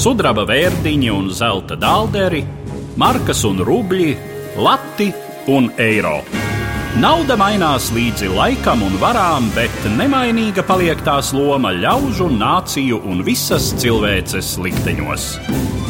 sudraba 0.00 0.46
vērtiņi 0.48 1.10
un 1.12 1.26
zelta 1.36 1.76
dālderi, 1.76 2.40
markas 3.00 3.42
un 3.44 3.58
rubļi, 3.66 4.14
lati 4.56 5.10
un 5.52 5.68
eiro. 5.76 6.22
Nauda 7.00 7.36
mainās 7.38 7.90
līdzi 7.92 8.30
laikam 8.32 8.80
un 8.86 8.96
varām, 9.02 9.50
bet 9.54 9.84
nemainīga 9.98 10.64
paliek 10.66 11.04
tās 11.04 11.34
loma 11.36 11.74
ļaužu, 11.76 12.30
nāciju 12.32 13.02
un 13.12 13.20
visas 13.26 13.70
cilvēces 13.82 14.56
likteņos. 14.64 15.28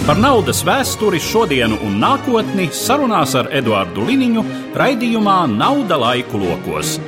Par 0.08 0.18
naudas 0.18 0.64
vēsturi, 0.66 1.22
šodienu 1.22 1.78
un 1.86 2.00
nākotni 2.02 2.66
sarunās 2.74 3.36
ar 3.38 3.52
Eduāru 3.54 4.10
Liniņu 4.10 4.46
raidījumā 4.74 5.44
Nauda 5.54 6.00
laiku 6.02 6.42
lokos. 6.42 6.98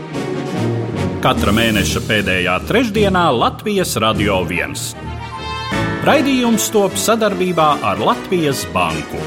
Katra 1.22 1.54
mēneša 1.54 2.06
pēdējā 2.06 2.60
trešdienā 2.70 3.26
Latvijas 3.42 3.98
Radio 4.02 4.44
1. 4.46 5.11
Raidījums 6.02 6.64
top 6.74 6.96
sadarbībā 6.98 7.66
ar 7.86 8.00
Latvijas 8.02 8.64
Banku. 8.74 9.20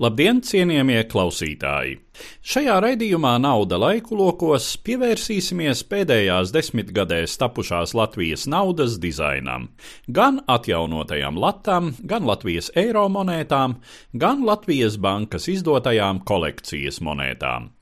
Labdien, 0.00 0.40
cienījamie 0.40 1.02
klausītāji! 1.12 1.98
Šajā 2.44 2.76
raidījumā 2.84 3.34
Nauda 3.42 3.78
laiku 3.80 4.18
lokos 4.18 4.66
pievērsīsimies 4.86 5.84
pēdējās 5.90 6.52
desmitgadēs 6.54 7.36
tapušās 7.40 7.94
Latvijas 7.98 8.46
naudas 8.50 8.98
dizainam, 9.02 9.70
gan 10.08 10.42
atjaunotajām 10.56 11.40
latām, 11.40 11.94
gan 12.02 12.26
Latvijas 12.28 12.70
eiro 12.78 13.06
monētām, 13.12 13.78
gan 14.12 14.44
Latvijas 14.46 14.98
bankas 15.00 15.48
izdotajām 15.50 16.22
kolekcijas 16.28 17.00
monētām. 17.04 17.72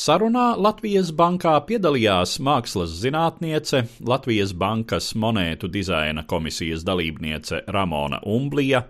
Sarunā 0.00 0.54
Latvijas 0.56 1.10
bankā 1.12 1.52
piedalījās 1.68 2.38
mākslas 2.40 2.94
zinātniece, 3.02 3.82
Latvijas 4.00 4.54
bankas 4.56 5.10
monētu 5.24 5.68
dizaina 5.68 6.24
komisijas 6.30 6.84
dalībniece 6.88 7.60
Ramona 7.76 8.22
Umblija, 8.24 8.86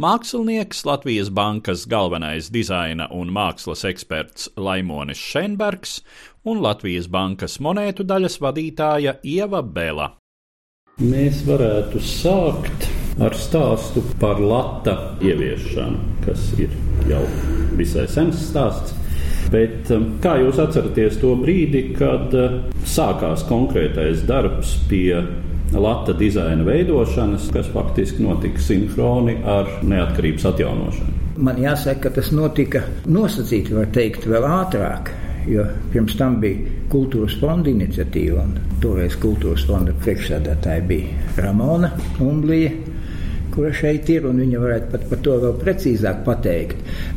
mākslinieks, 0.00 0.80
Latvijas 0.88 1.28
bankas 1.28 1.84
galvenais 1.90 2.48
dizaina 2.54 3.10
un 3.12 3.34
mākslas 3.36 3.84
eksperts 3.90 4.43
Laimonis 4.56 5.20
Šenbergs 5.20 6.00
un 6.44 6.60
Latvijas 6.64 7.08
bankas 7.08 7.58
monētu 7.60 8.06
daļas 8.06 8.40
vadītāja 8.42 9.18
Ieva 9.22 9.62
Bela. 9.62 10.12
Mēs 11.02 11.40
varētu 11.46 11.98
sākt 11.98 12.84
ar 13.22 13.34
stāstu 13.38 14.02
par 14.20 14.38
lata 14.42 15.16
ieviešanu, 15.22 16.20
kas 16.26 16.52
ir 16.58 16.70
jau 17.10 17.22
visai 17.78 18.06
sens 18.10 18.38
stāsts. 18.50 18.94
Bet 19.52 19.90
um, 19.94 20.06
kā 20.22 20.36
jūs 20.40 20.58
atceraties 20.62 21.18
to 21.20 21.34
brīdi, 21.38 21.88
kad 21.98 22.32
uh, 22.38 22.60
sākās 22.88 23.44
konkrētais 23.48 24.24
darbs 24.28 24.76
pie 24.90 25.20
lata 25.74 26.14
dizaina 26.16 26.64
veidošanas, 26.66 27.50
kas 27.54 27.68
faktiski 27.74 28.24
notika 28.24 28.62
sinhroni 28.62 29.40
ar 29.42 29.68
neatkarības 29.82 30.48
atjaunošanu? 30.54 31.23
Man 31.36 31.58
jāsaka, 31.58 32.04
ka 32.04 32.14
tas 32.20 32.30
notika 32.34 32.84
nosacīti, 33.10 33.74
var 33.74 33.88
teikt, 33.94 34.28
vēl 34.30 34.46
ātrāk. 34.46 35.10
Jo 35.50 35.66
pirms 35.92 36.14
tam 36.16 36.38
bija 36.40 36.70
kultūras 36.92 37.34
fonda 37.40 37.68
iniciatīva, 37.68 38.46
un 38.46 38.78
toreiz 38.80 39.18
kultūras 39.20 39.66
fonda 39.68 39.92
priekšsēdētāja 40.00 40.86
bija 40.88 41.42
Ramona 41.44 41.90
Umblija 42.24 42.70
kura 43.54 43.70
šeit 43.74 44.08
ir, 44.10 44.26
un 44.26 44.40
viņa 44.42 44.60
varētu 44.60 44.88
pat 44.92 45.04
par 45.10 45.20
to 45.26 45.34
vēl 45.42 45.54
precīzāk 45.60 46.24
pateikt. 46.26 46.76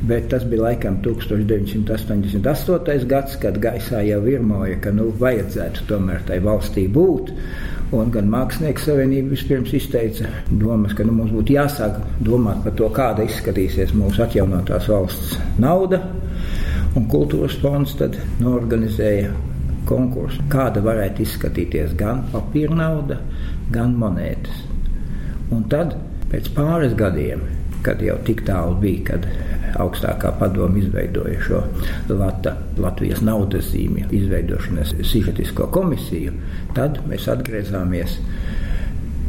Bet 0.09 0.29
tas 0.33 0.43
bija 0.49 0.61
laikam 0.67 0.95
1988. 1.05 3.07
gads, 3.09 3.37
kad 3.41 3.55
gaisā 3.63 3.99
jau 4.05 4.19
virmoja, 4.25 4.77
ka 4.83 4.89
nu, 4.95 5.05
vajadzētu 5.21 5.79
tomēr 5.89 6.21
tai 6.29 6.37
valstī 6.45 6.83
būt. 6.93 7.25
Un 7.95 8.09
gan 8.11 8.27
Mākslinieku 8.27 8.83
savienība 8.83 9.31
vispirms 9.31 9.71
izteica 9.77 10.27
domas, 10.49 10.95
ka 10.97 11.05
nu, 11.07 11.13
mums 11.15 11.31
būtu 11.31 11.55
jāsāk 11.55 12.01
domāt 12.25 12.59
par 12.65 12.75
to, 12.79 12.89
kāda 12.95 13.23
izskatīsies 13.23 13.93
mūsu 13.95 14.25
atjaunotās 14.25 14.89
valsts 14.91 15.37
nauda. 15.61 16.01
Un 16.97 17.07
kultūras 17.11 17.55
fonds 17.61 17.93
tad 17.99 18.17
norganizēja 18.43 19.31
konkursu, 19.87 20.43
kāda 20.51 20.83
varētu 20.83 21.23
izskatīties 21.23 21.95
gan 21.99 22.25
papīra 22.33 22.75
nauda, 22.75 23.21
gan 23.71 23.95
monētas. 23.95 24.65
Un 25.55 25.63
tad 25.71 25.95
Pēc 26.27 26.49
pāris 26.51 26.91
gadiem, 26.99 27.43
kad 27.85 28.01
jau 28.03 28.17
tik 28.27 28.41
tālu 28.47 28.73
bija, 28.81 29.13
kad 29.13 29.27
augstākā 29.79 30.33
padoma 30.39 30.79
izveidoja 30.81 31.41
šo 31.43 31.61
Lata, 32.09 32.55
Latvijas 32.79 33.21
naudas 33.25 33.71
zīmju 33.73 34.09
izveidošanas 34.15 34.95
sižetisko 35.03 35.69
komisiju, 35.73 36.33
tad 36.77 37.01
mēs 37.09 37.27
atgriezāmies 37.31 38.17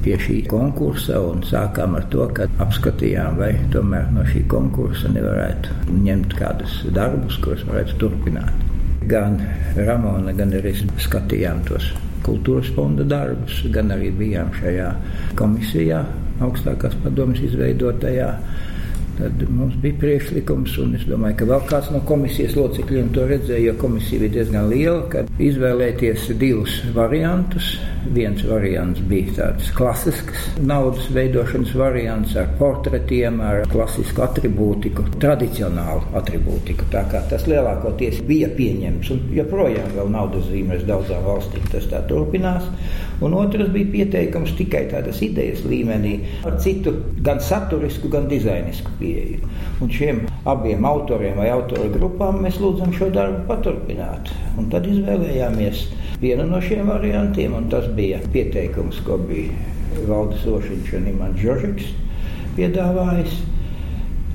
pie 0.05 0.17
šī 0.23 0.39
konkursa 0.49 1.19
un 1.21 1.43
sākām 1.47 1.97
ar 1.99 2.07
to, 2.13 2.27
ka 2.35 2.47
apskatījām, 2.63 3.39
vai 3.41 3.51
tomēr 3.73 4.11
no 4.15 4.25
šī 4.29 4.45
konkursa 4.51 5.11
nevarētu 5.13 5.93
ņemt 6.05 6.37
kādus 6.39 6.81
darbus, 6.95 7.39
kurus 7.45 7.67
varētu 7.69 7.99
turpināt. 8.03 8.67
Gan 9.09 9.41
Ramona, 9.77 10.35
gan 10.37 10.53
arī 10.55 10.75
skatījām 11.01 11.65
tos 11.69 11.91
kultūras 12.27 12.71
fonda 12.77 13.07
darbus, 13.09 13.63
gan 13.75 13.93
arī 13.95 14.11
bijām 14.15 14.51
šajā 14.59 14.89
komisijā, 15.39 16.03
augstākās 16.45 16.97
padomas 17.05 17.41
izveidotajā. 17.45 18.33
Tad 19.19 19.41
mums 19.51 19.75
bija 19.83 19.99
priekšlikums, 19.99 20.77
un 20.79 20.93
es 20.95 21.03
domāju, 21.09 21.41
ka 21.41 21.47
vēl 21.49 21.63
kāds 21.67 21.89
no 21.91 21.99
komisijas 22.07 22.53
locekļiem 22.55 23.09
to 23.17 23.25
redzēja, 23.27 23.65
jo 23.65 23.73
komisija 23.81 24.23
bija 24.23 24.35
diezgan 24.37 24.69
liela, 24.71 25.01
kad 25.11 25.33
izvēlēties 25.43 26.29
divus 26.39 26.77
variantus. 26.95 27.73
Viens 28.15 28.45
variants 28.47 29.03
bija 29.11 29.35
tāds 29.41 29.73
klasisks 29.75 30.47
naudas 30.63 31.11
veidošanas 31.17 31.75
variants 31.81 32.37
ar 32.39 32.47
portretiem, 32.61 33.43
ar 33.43 33.67
klasisku 33.73 34.23
attribūtiku, 34.29 35.09
tradicionālu 35.19 36.07
attribūtiku. 36.23 36.87
Tā 36.95 37.03
kā 37.11 37.25
tas 37.33 37.51
lielākoties 37.51 38.23
bija 38.29 38.53
pieņemts, 38.55 39.11
un 39.17 39.27
joprojām 39.35 39.91
vēl 39.99 40.15
naudas 40.15 40.47
zīmēs 40.53 40.87
daudzām 40.87 41.27
valstīm 41.27 41.67
tas 41.75 41.91
tā 41.91 42.07
turpinās. 42.07 42.71
Un 43.25 43.35
otrs 43.35 43.73
bija 43.75 43.91
pieteikums 43.91 44.53
tikai 44.59 44.85
tādas 44.93 45.19
idejas 45.27 45.65
līmenī, 45.67 46.15
ar 46.47 46.59
citu 46.63 46.93
gan 47.27 47.41
saturisku, 47.43 48.11
gan 48.13 48.29
dizainisku 48.31 48.93
pieeju. 49.01 49.49
Un 49.83 49.91
šiem 49.91 50.21
abiem 50.47 50.87
autoriem 50.87 51.41
vai 51.41 51.49
autoru 51.51 51.91
grupām 51.97 52.39
mēs 52.45 52.61
lūdzam 52.63 52.95
šo 52.95 53.11
darbu 53.15 53.43
paturpināt. 53.51 54.31
Un 54.59 54.71
tad 54.71 54.87
izvēlējāmies 54.87 55.85
vienu 56.23 56.47
no 56.47 56.63
šiem 56.63 56.87
variantiem, 56.91 57.59
un 57.59 57.67
tas 57.73 57.91
bija 57.99 58.23
pieteikums, 58.35 59.03
ko 59.07 59.19
bija 59.29 59.55
Valdis 60.07 60.47
Ošiņš 60.47 60.95
un 61.01 61.11
Imants 61.15 61.43
Žožiks 61.43 61.95
piedāvājis. 62.59 63.39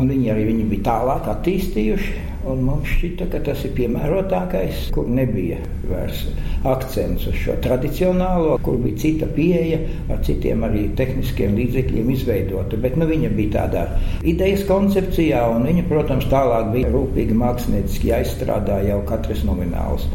Un 0.03 0.09
viņi 0.11 0.31
arī 0.33 0.41
viņi 0.49 0.63
bija 0.67 0.83
tālāk 0.89 1.27
attīstījuši. 1.31 2.13
Mums 2.43 2.89
šķita, 2.91 3.29
ka 3.31 3.39
tas 3.45 3.61
ir 3.63 3.71
piemērotākais, 3.77 4.89
kur 4.91 5.05
nebija 5.07 5.61
vairs 5.87 6.25
akcents 6.67 7.29
uz 7.31 7.37
šo 7.39 7.55
tradicionālo, 7.63 8.57
kur 8.65 8.81
bija 8.83 8.99
cita 8.99 9.29
pieeja, 9.31 9.79
ar 10.11 10.19
citiem 10.27 10.65
arī 10.67 10.83
tehniskiem 10.99 11.55
līdzekļiem 11.55 12.11
izveidota. 12.17 12.81
Bet 12.83 12.99
nu, 12.99 13.07
viņa 13.07 13.31
bija 13.37 13.53
tādā 13.55 13.85
idejas 14.27 14.67
koncepcijā, 14.67 15.45
un 15.55 15.69
viņa, 15.69 15.87
protams, 15.87 16.27
tālāk 16.35 16.73
bija 16.75 16.91
rūpīgi 16.91 17.39
mākslinieciski 17.39 18.11
jāizstrādā 18.11 18.81
jau 18.89 18.99
katrs 19.07 19.47
nomināls. 19.47 20.09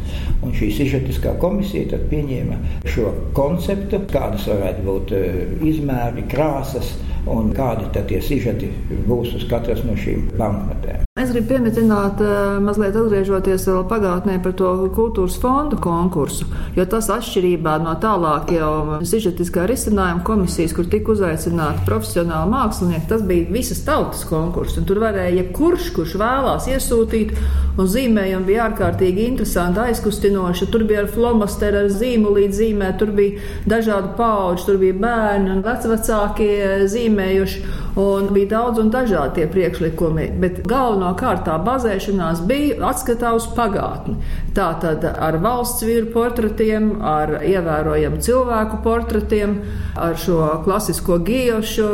Un 0.45 0.53
šī 0.53 0.69
sižetiskā 0.83 1.33
komisija 1.41 1.95
tad 1.95 2.05
pieņēma 2.13 2.61
šo 2.93 3.17
konceptu, 3.41 4.05
kādas 4.13 4.45
varētu 4.53 4.91
būt 4.93 5.17
eh, 5.17 5.45
izmēri, 5.73 6.29
krāsas 6.29 6.93
un 7.35 7.53
kādi 7.57 7.89
tad 7.95 8.09
tie 8.11 8.21
sižeti 8.25 8.71
būs 9.09 9.35
uz 9.39 9.45
katras 9.51 9.85
no 9.87 9.97
šīm 9.99 10.31
banknotēm. 10.39 11.05
Es 11.19 11.33
gribu 11.33 11.49
pieminēt, 11.51 12.21
eh, 12.23 12.59
mazliet 12.63 12.95
atgriežoties 12.95 13.65
pagātnē 13.91 14.37
par 14.43 14.53
to 14.53 14.69
kultūras 14.95 15.39
fondu 15.43 15.77
konkursu, 15.83 16.47
jo 16.77 16.85
tas 16.85 17.09
atšķirībā 17.11 17.75
no 17.83 17.97
tālāk 17.99 18.53
jau 18.55 19.01
sižetiskā 19.03 19.67
risinājuma 19.67 20.23
komisijas, 20.23 20.75
kur 20.77 20.87
tika 20.87 21.11
uzaicināti 21.17 21.83
profesionāli 21.89 22.53
mākslinieki, 22.53 23.09
tas 23.09 23.23
bija 23.23 23.51
visas 23.51 23.83
tautas 23.83 24.23
konkurss, 24.31 24.79
tur 24.87 25.03
varēja 25.03 25.43
jebkurš, 25.43 25.91
kurš 25.97 26.15
vēlās 26.23 26.71
iesūtīt, 26.71 27.35
un 27.79 27.91
zīmējumi 27.91 28.47
bija 28.47 28.69
ārkārtīgi 28.69 29.27
interesanti, 29.27 29.83
aizkustinoši. 29.89 30.71
Tur 30.71 30.85
bija 30.89 31.03
ar 31.05 31.11
flomasteru, 31.13 31.83
ar 31.85 31.93
zīmolīti 31.93 32.59
zīmē, 32.61 32.93
tur 32.99 33.13
bija 33.17 33.43
dažādu 33.67 34.15
pauģu, 34.19 34.65
tur 34.67 34.81
bija 34.83 34.97
bērni 35.03 35.53
un 35.57 35.63
vecvecākie 35.67 36.87
e-mails. 37.19 37.59
Un 37.99 38.29
bija 38.31 38.47
daudz 38.53 38.79
un 38.79 38.93
dažādi 38.95 39.41
tie 39.41 39.47
priekšlikumi, 39.51 40.29
bet 40.39 40.61
galvenokārt 40.71 41.43
tā 41.49 41.57
bazēšanās 41.67 42.45
bija 42.47 42.77
atskatā 42.93 43.33
uz 43.35 43.49
pagātni. 43.57 44.15
Tā 44.55 44.69
tad 44.79 45.03
ar 45.09 45.39
valsts 45.43 45.83
vīru 45.83 46.13
portretiem, 46.15 46.93
ar 47.03 47.41
ievērojamu 47.43 48.21
cilvēku 48.23 48.79
portretiem, 48.85 49.57
ar 49.99 50.15
šo 50.15 50.39
klasisko 50.63 51.17
gijošu 51.27 51.89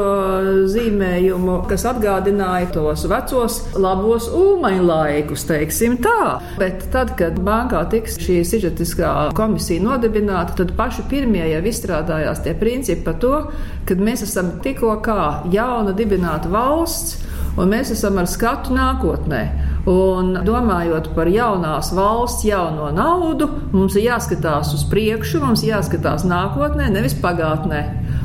zīmējumu, 0.74 1.56
kas 1.70 1.86
atgādināja 1.88 2.68
tos 2.76 3.06
vecos 3.08 3.56
labos 3.80 4.28
ūmaņu 4.28 4.84
laikus, 4.84 5.46
teiksim 5.48 5.96
tā. 6.04 6.36
Bet 6.60 6.84
tad, 6.92 7.14
kad 7.16 7.40
bankā 7.48 7.80
tiks 7.94 8.20
šī 8.20 8.42
sižetiskā 8.44 9.14
komisija 9.40 9.80
nodibināta, 9.88 10.58
tad 10.60 10.76
paši 10.76 11.08
pirmie 11.08 11.46
jau 11.48 11.64
izstrādājās 11.72 12.44
tie 12.44 12.52
principi 12.60 13.08
par 13.08 13.18
to, 13.24 13.34
ka 13.88 13.96
mēs 13.96 14.26
esam 14.28 14.58
tikko 14.64 14.98
kā 15.04 15.18
jauna 15.52 15.93
dibināta 15.98 16.50
valsts, 16.52 17.20
un 17.58 17.70
mēs 17.70 17.92
esam 17.94 18.18
ar 18.20 18.28
skatu 18.30 18.74
nākotnē. 18.74 19.42
Un 19.90 20.32
domājot 20.46 21.10
par 21.16 21.28
jaunās 21.28 21.90
valsts, 21.96 22.46
jauno 22.48 22.88
naudu, 22.96 23.50
mums 23.74 23.98
ir 23.98 24.08
jāskatās 24.08 24.72
uz 24.76 24.86
priekšu, 24.88 25.42
mums 25.44 25.64
jāskatās 25.66 26.24
nākotnē, 26.28 26.88
nevis 26.94 27.16
pagātnē. 27.20 27.82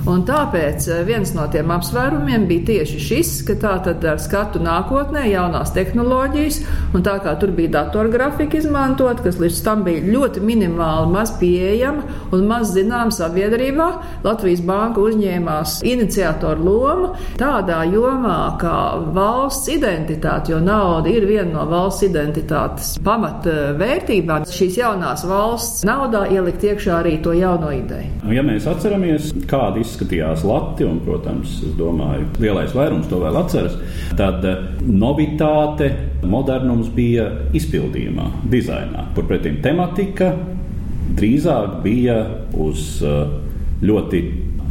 Un 0.07 0.23
tāpēc 0.27 0.85
eh, 0.87 1.01
viens 1.07 1.31
no 1.35 1.43
tiem 1.51 1.71
apsvērumiem 1.75 2.45
bija 2.49 2.65
tieši 2.69 2.99
šis, 3.03 3.31
ka 3.47 3.55
tā 3.59 3.73
tad 3.83 4.05
ar 4.07 4.19
skatu 4.21 4.61
nākotnē, 4.63 5.25
jaunās 5.27 5.73
tehnoloģijas, 5.75 6.61
un 6.95 7.03
tā 7.05 7.17
kā 7.23 7.33
tur 7.41 7.51
bija 7.55 7.73
datorgrafika 7.79 8.59
izmantot, 8.61 9.19
kas 9.25 9.39
līdz 9.41 9.59
tam 9.65 9.83
bija 9.87 10.05
ļoti 10.07 10.43
minimāli 10.45 11.11
maz 11.11 11.33
pieejama 11.39 12.05
un 12.35 12.45
maz 12.47 12.71
zināma 12.75 13.11
sabiedrībā, 13.15 13.89
Latvijas 14.23 14.63
Banka 14.65 15.03
uzņēmās 15.03 15.79
iniciatoru 15.87 16.65
lomu 16.65 17.11
tādā 17.39 17.81
jomā 17.91 18.37
kā 18.61 18.77
valsts 19.15 19.69
identitāte, 19.73 20.53
jo 20.53 20.61
nauda 20.63 21.11
ir 21.11 21.27
viena 21.27 21.51
no 21.57 21.67
valsts 21.69 22.07
identitātes 22.07 22.95
pamatvērtībām. 23.05 24.47
Šīs 24.49 24.79
jaunās 24.79 25.25
valsts 25.27 25.83
naudā 25.87 26.25
ielikt 26.31 26.63
iekšā 26.71 26.99
arī 27.01 27.17
to 27.23 27.35
jauno 27.35 27.71
ideju. 27.75 28.11
Nu, 28.23 28.33
ja 28.35 28.43
mēs 28.45 28.67
atceramies, 28.69 29.31
kāda 29.49 29.81
izskatījās 29.89 30.45
Latvija, 30.47 30.91
un, 30.91 31.01
protams, 31.03 31.57
es 31.65 31.73
domāju, 31.79 32.27
lielais 32.39 32.75
vairums 32.77 33.09
to 33.09 33.19
vēl 33.23 33.41
atceras, 33.41 33.75
tad 34.19 34.45
eh, 34.47 34.63
novitāte, 34.85 35.91
modernums 36.29 36.91
bija 36.95 37.27
izpildījumā, 37.57 38.29
dizainā, 38.51 39.09
kur 39.15 39.27
pretim 39.29 39.59
tematika 39.65 40.33
drīzāk 41.17 41.79
bija 41.83 42.19
uz 42.59 42.99
eh, 43.03 43.21
ļoti 43.85 44.23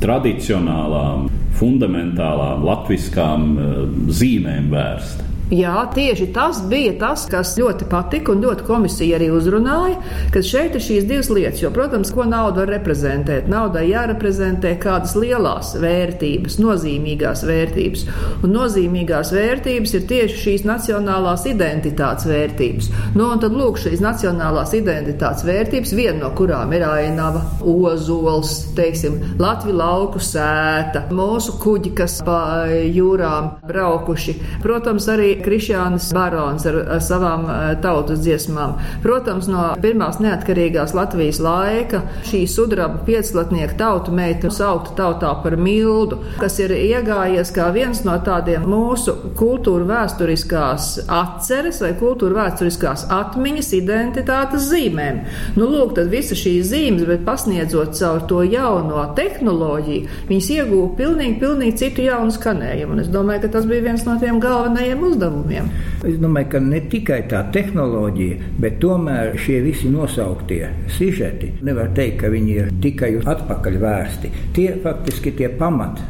tradicionālām, 0.02 1.26
fundamentālām, 1.58 2.62
latviskām 2.66 3.48
eh, 3.56 3.80
zīmēm 4.20 4.70
vērsta. 4.72 5.26
Jā, 5.48 5.86
tieši 5.94 6.26
tas 6.36 6.58
bija 6.68 6.92
tas, 7.00 7.22
kas 7.30 7.54
ļoti 7.56 7.86
patika 7.88 8.34
un 8.34 8.42
ļoti 8.44 8.66
komisija 8.68 9.16
arī 9.16 9.30
uzrunāja, 9.32 9.94
ka 10.34 10.42
šeit 10.44 10.74
ir 10.76 10.82
šīs 10.84 11.06
divas 11.08 11.30
lietas. 11.32 11.62
Jo, 11.62 11.70
protams, 11.72 12.10
ko 12.12 12.26
nauda 12.28 12.66
var 12.66 12.72
reprezentēt? 12.74 13.46
Naudai 13.48 13.86
jāreprezentē 13.88 14.74
kādas 14.82 15.14
lielas 15.16 15.70
vērtības, 15.80 16.58
nozīmīgās 16.60 17.46
vērtības. 17.48 18.04
Un 18.44 18.52
nozīmīgās 18.52 19.32
vērtības 19.32 19.96
ir 19.96 20.04
tieši 20.10 20.36
šīs 20.42 20.66
nacionālās 20.68 21.46
identitātes 21.48 22.28
vērtības. 22.28 22.92
Nu, 23.16 23.30
un 23.32 23.40
tad 23.40 23.56
lūk, 23.56 23.80
šīs 23.80 24.04
nacionālās 24.04 24.76
identitātes 24.76 25.48
vērtības, 25.48 25.96
viena 25.96 26.26
no 26.26 26.32
kurām 26.36 26.76
ir 26.76 26.84
ainava, 26.90 27.40
ozols, 27.64 28.52
teiksim, 28.76 29.16
Latvijas 29.40 29.80
lauku 29.80 30.20
sēta, 30.20 31.06
mūsu 31.14 31.56
kuģi, 31.62 31.96
kas 31.96 32.20
pa 32.26 32.68
jūrām 32.68 33.54
braukuši. 33.68 34.36
Protams, 34.60 35.08
arī 35.08 35.37
Krišjānis 35.44 36.10
Barons 36.14 36.66
ar, 36.68 36.78
ar 36.96 37.02
savām 37.04 37.46
eh, 37.48 37.72
tautas 37.82 38.22
dziesmām. 38.24 38.76
Protams, 39.04 39.48
no 39.50 39.64
pirmās 39.82 40.20
neatkarīgās 40.22 40.94
Latvijas 40.96 41.40
laika 41.42 42.02
šī 42.28 42.42
sudraba 42.50 43.02
pieclatnieka 43.06 43.78
tautu 43.78 44.14
meita 44.14 44.50
saukta 44.52 44.94
tautā 44.98 45.32
par 45.42 45.56
mildu, 45.60 46.20
kas 46.40 46.58
ir 46.62 46.74
iegājies 46.74 47.52
kā 47.54 47.68
viens 47.74 48.02
no 48.06 48.16
tādiem 48.24 48.66
mūsu 48.68 49.14
kultūra 49.38 49.86
vēsturiskās 49.92 50.90
atceres 51.06 51.82
vai 51.84 51.92
kultūra 51.98 52.42
vēsturiskās 52.42 53.06
atmiņas 53.14 53.72
identitātes 53.78 54.68
zīmēm. 54.72 55.22
Nu, 55.58 55.68
lūk, 55.70 55.94
tad 55.98 56.10
visas 56.12 56.40
šīs 56.40 56.70
zīmes, 56.72 57.06
bet 57.08 57.24
pasniedzot 57.26 57.96
caur 57.98 58.24
to 58.30 58.42
jauno 58.46 59.06
tehnoloģiju, 59.18 60.18
viņas 60.28 60.50
iegūta 60.58 60.98
pilnīgi, 61.02 61.38
pilnīgi 61.42 61.78
citu 61.84 62.06
jaunu 62.08 62.34
skanējumu. 62.34 62.96
Un 62.96 63.04
es 63.04 63.12
domāju, 63.12 63.44
ka 63.44 63.54
tas 63.58 63.68
bija 63.68 63.86
viens 63.90 64.04
no 64.08 64.16
tiem 64.20 64.40
galvenajiem 64.42 65.02
uzdevumiem 65.04 65.27
uzdevumiem. 65.28 65.70
Es 66.06 66.18
domāju, 66.20 66.50
ka 66.54 66.60
ne 66.62 66.80
tikai 66.90 67.22
tā 67.30 67.42
tehnoloģija, 67.54 68.52
bet 68.62 68.78
tomēr 68.82 69.36
šie 69.40 69.60
visi 69.64 69.90
nosauktie 69.92 70.68
sižeti, 70.96 71.52
nevar 71.62 71.92
teikt, 71.96 72.20
ka 72.22 72.32
viņi 72.32 72.56
ir 72.56 72.70
tikai 72.82 73.14
atpakaļ 73.24 73.80
vērsti. 73.82 74.32
Tie 74.56 74.70
faktiski 74.84 75.34
tie 75.38 75.48
pamat 75.48 76.00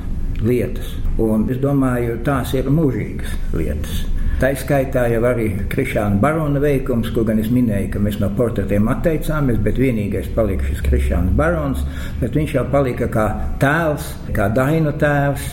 lietas, 0.44 0.94
un 1.18 1.48
es 1.50 1.58
domāju, 1.62 2.20
tās 2.26 2.54
ir 2.54 2.70
mūžīgas 2.70 3.34
lietas. 3.56 4.04
Tā 4.38 4.52
izskaitā 4.54 5.08
jau 5.10 5.24
arī 5.26 5.48
Krišāna 5.66 6.20
Barona 6.22 6.60
veikums, 6.62 7.08
ko 7.10 7.24
gan 7.26 7.40
es 7.42 7.48
minēju, 7.50 7.88
ka 7.90 8.02
mēs 8.04 8.20
no 8.22 8.28
portretiem 8.38 8.86
atteicāmies, 8.92 9.58
bet 9.64 9.80
vienīgais 9.82 10.28
palika 10.36 10.68
šis 10.68 10.84
Krišāns 10.86 11.32
Barons, 11.40 11.82
bet 12.20 12.38
viņš 12.38 12.54
jau 12.54 12.62
palika 12.70 13.08
kā 13.10 13.24
tēls, 13.58 14.12
kā 14.36 14.46
dainu 14.54 14.94
tēvs 15.02 15.48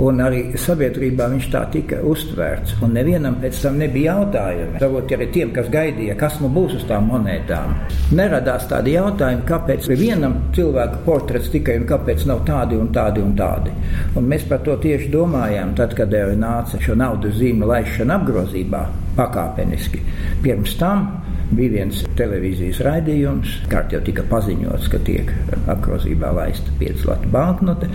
un 0.00 0.20
arī 0.24 0.40
sabiedrībā 0.60 1.28
viņš 1.32 1.48
tā 1.52 1.62
tika 1.72 2.00
uztvērts. 2.06 2.78
Un 2.84 2.94
nevienam 2.96 3.36
pēc 3.42 3.60
tam 3.64 3.78
nebija 3.80 4.16
jautājumi. 4.16 4.80
Varbūt 4.80 5.14
arī 5.16 5.28
tiem, 5.34 5.52
kas 5.56 5.70
gaidīja, 5.72 6.16
kas 6.20 6.38
nu 6.42 6.50
būs 6.52 6.78
uz 6.80 6.86
tām 6.88 7.10
monētām. 7.12 7.76
Neradās 8.16 8.66
tādi 8.70 8.96
jautājumi, 8.96 9.44
kāpēc 9.48 9.88
vienam 10.00 10.36
cilvēku 10.56 11.02
portrets 11.06 11.50
tikai 11.52 11.78
un 11.80 11.86
kāpēc 11.90 12.24
nav 12.30 12.44
tādi 12.48 12.78
un 12.80 12.90
tādi 12.94 13.24
un 13.24 13.36
tādi. 13.38 13.74
Un 14.16 14.28
mēs 14.30 14.46
par 14.48 14.64
to 14.66 14.76
tieši 14.80 15.10
domājām, 15.12 15.74
tad, 15.78 15.94
kad 15.98 16.12
jau 16.14 16.32
nāca 16.38 16.80
šo 16.82 16.96
naudas 16.98 17.36
zīmju 17.40 17.68
laišana 17.70 18.20
apgrozībā 18.30 18.84
pakāpeniski. 19.18 20.00
Pirms 20.44 20.76
tam 20.80 21.08
bija 21.50 21.80
viens 21.80 22.04
televīzijas 22.18 22.80
raidījums, 22.86 23.56
kārt 23.70 23.94
jau 23.94 24.00
tika 24.06 24.22
paziņots, 24.30 24.88
ka 24.92 25.00
tiek 25.06 25.32
apgrozībā 25.70 26.30
laista 26.36 26.70
5 26.78 27.06
latu 27.10 27.30
banknote 27.34 27.90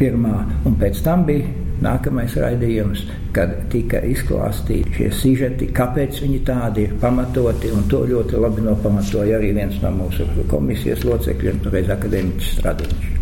pirmā, 0.00 0.40
un 0.64 0.78
pēc 0.80 1.02
tam 1.04 1.26
bija 1.28 1.50
nākamais 1.84 2.32
raidījums, 2.40 3.04
kad 3.36 3.52
tika 3.70 4.00
izklāstīti 4.08 4.96
šie 4.96 5.12
sižeti, 5.14 5.68
kāpēc 5.76 6.24
viņi 6.24 6.40
tādi 6.48 6.88
ir 6.88 6.96
pamatoti, 7.02 7.70
un 7.76 7.86
to 7.92 8.02
ļoti 8.08 8.40
labi 8.40 8.64
nopamatoja 8.66 9.38
arī 9.38 9.52
viens 9.60 9.78
no 9.84 9.92
mūsu 10.00 10.26
komisijas 10.50 11.06
locekļiem, 11.06 11.62
toreiz 11.68 11.92
akadēmiķis 11.94 12.58
Stradiņš. 12.58 13.17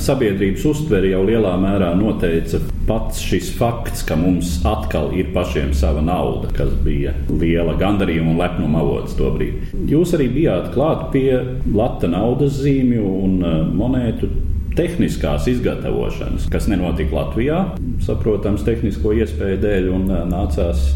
Sabiedrības 0.00 0.64
uztveri 0.70 1.12
jau 1.12 1.22
lielā 1.28 1.52
mērā 1.60 1.90
noteica 1.98 2.60
pats 2.88 3.20
šis 3.22 3.50
fakts, 3.58 4.02
ka 4.06 4.16
mums 4.18 4.56
atkal 4.66 5.12
ir 5.14 5.28
pašiem 5.34 5.74
sava 5.76 6.02
nauda, 6.04 6.48
kas 6.56 6.72
bija 6.84 7.12
liela 7.28 7.76
gandarījuma 7.78 8.32
un 8.32 8.40
lepnuma 8.40 8.80
avots 8.82 9.16
to 9.18 9.28
brīdi. 9.34 9.68
Jūs 9.90 10.14
arī 10.16 10.30
bijāt 10.32 10.72
klāt 10.74 11.10
pie 11.14 11.28
Latvijas 11.68 12.14
naudas 12.14 12.56
zīmju 12.62 13.04
un 13.24 13.36
uh, 13.44 13.58
monētu 13.76 14.30
tehniskās 14.78 15.48
izgatavošanas, 15.50 16.48
kas 16.50 16.68
nenotika 16.70 17.18
Latvijā, 17.18 17.60
saprotams, 18.06 18.64
tehnisko 18.66 19.12
iespēju 19.20 19.60
dēļ, 19.64 19.88
un 19.92 20.08
uh, 20.08 20.22
nācās 20.30 20.92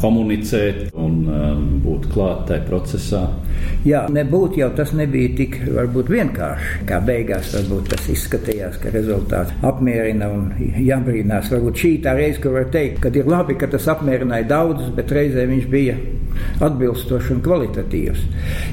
komunicēt 0.00 0.94
un 0.98 1.18
um, 1.26 1.64
būt 1.84 2.08
klāt 2.12 2.46
tajā 2.50 2.64
procesā. 2.68 3.22
Jā, 3.86 4.04
nebūtu 4.12 4.60
jau 4.60 4.68
tas 4.76 4.92
nebija 4.96 5.32
tik 5.38 5.58
varbūt, 5.74 6.10
vienkārši. 6.14 6.84
Kā 6.88 7.00
beigās 7.04 7.52
varbūt 7.56 7.90
tas 7.92 8.06
izskatījās, 8.12 8.78
ka 8.82 8.92
rezultāts 8.94 9.54
apmierina 9.66 10.30
un 10.34 10.48
jābrīnās. 10.58 11.50
Varbūt 11.54 11.82
šī 11.82 11.92
tā 12.06 12.14
reize, 12.18 12.42
kur 12.42 12.56
var 12.58 12.70
teikt, 12.74 13.02
ka 13.02 13.12
ir 13.14 13.30
labi, 13.30 13.58
ka 13.58 13.70
tas 13.70 13.88
apmierināja 13.90 14.48
daudzus, 14.50 14.94
bet 14.96 15.14
reizē 15.14 15.46
viņš 15.50 15.68
bija 15.72 15.98
atbilstošs 16.62 17.30
un 17.34 17.40
kvalitatīvs. 17.44 18.24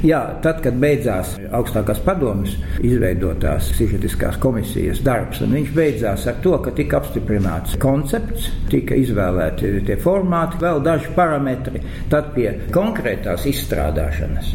Jā, 0.05 0.21
tad, 0.43 0.61
kad 0.65 0.77
beidzās 0.81 1.35
augstākās 1.55 2.01
padomas 2.05 2.55
izveidotās 2.85 3.71
psiholoģiskās 3.73 4.39
komisijas 4.43 5.01
darbs, 5.05 5.41
un 5.45 5.55
viņš 5.57 5.73
beidzās 5.75 6.27
ar 6.29 6.39
to, 6.45 6.55
ka 6.65 6.73
tika 6.77 6.99
apstiprināts 7.01 7.77
koncepts, 7.81 8.49
tika 8.71 8.97
izvēlēti 8.99 9.71
tie 9.87 9.97
formāti, 10.01 10.61
vēl 10.61 10.81
daži 10.85 11.13
parametri, 11.15 11.81
tad 12.11 12.33
pie 12.35 12.51
konkrētās 12.75 13.47
izstrādāšanas 13.49 14.53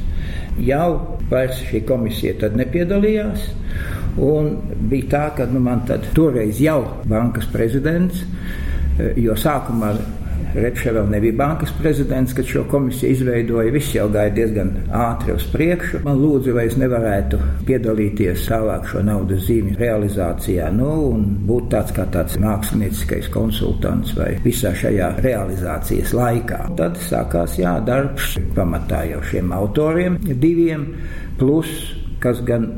jau 0.61 1.19
vairs 1.31 1.61
šī 1.69 1.85
komisija 1.89 2.51
nepiedalījās. 2.57 3.47
Un 4.21 4.51
bija 4.91 5.11
tā, 5.13 5.25
ka 5.37 5.47
nu, 5.51 5.61
man 5.63 5.85
toreiz 6.17 6.59
jau 6.61 6.81
bankas 7.09 7.47
prezidents, 7.53 8.25
jo 9.17 9.37
sākumā 9.39 9.95
Repše 10.55 10.93
vēl 10.97 11.11
nebija 11.13 11.37
bankas 11.39 11.73
prezidents, 11.79 12.35
kad 12.35 12.49
šo 12.49 12.65
komisiju 12.71 13.15
izveidoja. 13.15 13.71
Viss 13.73 13.95
jau 13.95 14.09
gāja 14.13 14.33
diezgan 14.35 14.73
ātri 14.97 15.35
uz 15.37 15.47
priekšu. 15.53 16.03
Man 16.07 16.19
lūdzu, 16.19 16.55
vai 16.57 16.67
es 16.71 16.77
nevarētu 16.81 17.39
piedalīties 17.69 18.49
tālāk 18.49 18.89
šo 18.91 19.05
naudas 19.07 19.45
zīmju 19.47 19.79
realizācijā, 19.81 20.71
nu, 20.75 20.91
un 21.13 21.25
būt 21.49 21.71
tāds 21.75 21.95
kā 21.97 22.07
tāds 22.15 22.39
mākslinieckais 22.43 23.31
konsultants 23.35 24.15
vai 24.19 24.33
visā 24.45 24.75
šajā 24.77 25.13
realizācijas 25.23 26.15
laikā. 26.17 26.65
Tad 26.81 26.99
sākās 27.07 27.59
jā, 27.61 27.77
darbs 27.87 28.35
pamatā 28.57 29.05
jau 29.13 29.23
šiem 29.31 29.55
autoriem 29.55 30.19
diviem, 30.31 30.89
plus 31.39 31.71
kas 32.21 32.43
gan 32.45 32.69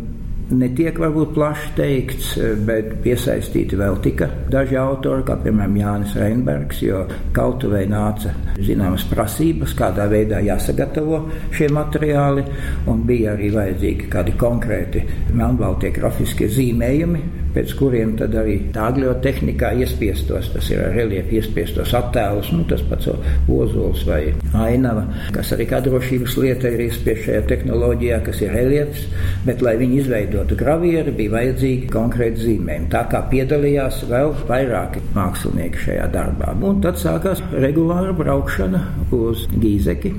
netiek 0.50 0.98
varbūt 1.00 1.32
plaši 1.36 1.68
teikts, 1.76 2.30
bet 2.66 2.94
piesaistīti 3.04 3.78
vēl 3.78 3.98
tika 4.04 4.28
daži 4.52 4.78
autori, 4.80 5.24
kā 5.26 5.36
piemēram 5.42 5.76
Jānis 5.80 6.16
Reinbergs, 6.18 6.82
jo 6.84 7.02
kautuvei 7.36 7.84
nāca 7.90 8.34
zināmas 8.58 9.04
prasības, 9.10 9.76
kādā 9.78 10.08
veidā 10.10 10.42
jāsagatavo 10.44 11.22
šie 11.54 11.70
materiāli, 11.72 12.44
un 12.90 13.04
bija 13.08 13.36
arī 13.36 13.52
vajadzīgi 13.54 14.10
kādi 14.12 14.36
konkrēti 14.40 15.04
melnbaltie 15.32 15.92
grafiskie 15.94 16.50
zīmējumi, 16.52 17.41
pēc 17.54 17.74
kuriem 17.78 18.14
tad 18.20 18.34
arī 18.38 18.58
tāgļo 18.74 19.14
tehnikā 19.24 19.72
iespiestos, 19.82 20.50
tas 20.54 20.70
ir 20.72 20.82
ar 20.84 20.94
reliefu 20.96 21.36
iespiestos 21.38 21.92
attēlus, 21.96 22.52
nu, 22.54 22.64
tas 22.70 22.82
pats 22.88 23.10
ozols 23.52 24.04
vai 24.08 24.20
ainava, 24.64 25.04
kas 25.34 25.52
arī 25.56 25.68
kā 25.70 25.82
drošības 25.84 26.36
lieta 26.40 26.72
ir 26.72 26.86
iespiest 26.88 27.26
šajā 27.28 27.44
tehnoloģijā, 27.50 28.20
kas 28.26 28.42
ir 28.44 28.54
reliefs, 28.56 29.06
bet 29.46 29.64
lai 29.64 29.76
viņi 29.80 30.00
izveidotu 30.02 30.58
gravieru, 30.58 31.14
bija 31.16 31.36
vajadzīgi 31.36 31.90
konkrēti 31.92 32.46
zīmējumi. 32.46 32.90
Tā 32.92 33.04
kā 33.12 33.24
piedalījās 33.32 34.02
vēl 34.10 34.34
vairāki 34.48 35.04
mākslinieki 35.16 35.86
šajā 35.86 36.08
darbā. 36.14 36.54
Un 36.62 36.80
tad 36.84 37.00
sākās 37.00 37.42
regulāra 37.52 38.14
braukšana 38.16 38.84
uz 39.16 39.46
Gīzeki. 39.52 40.14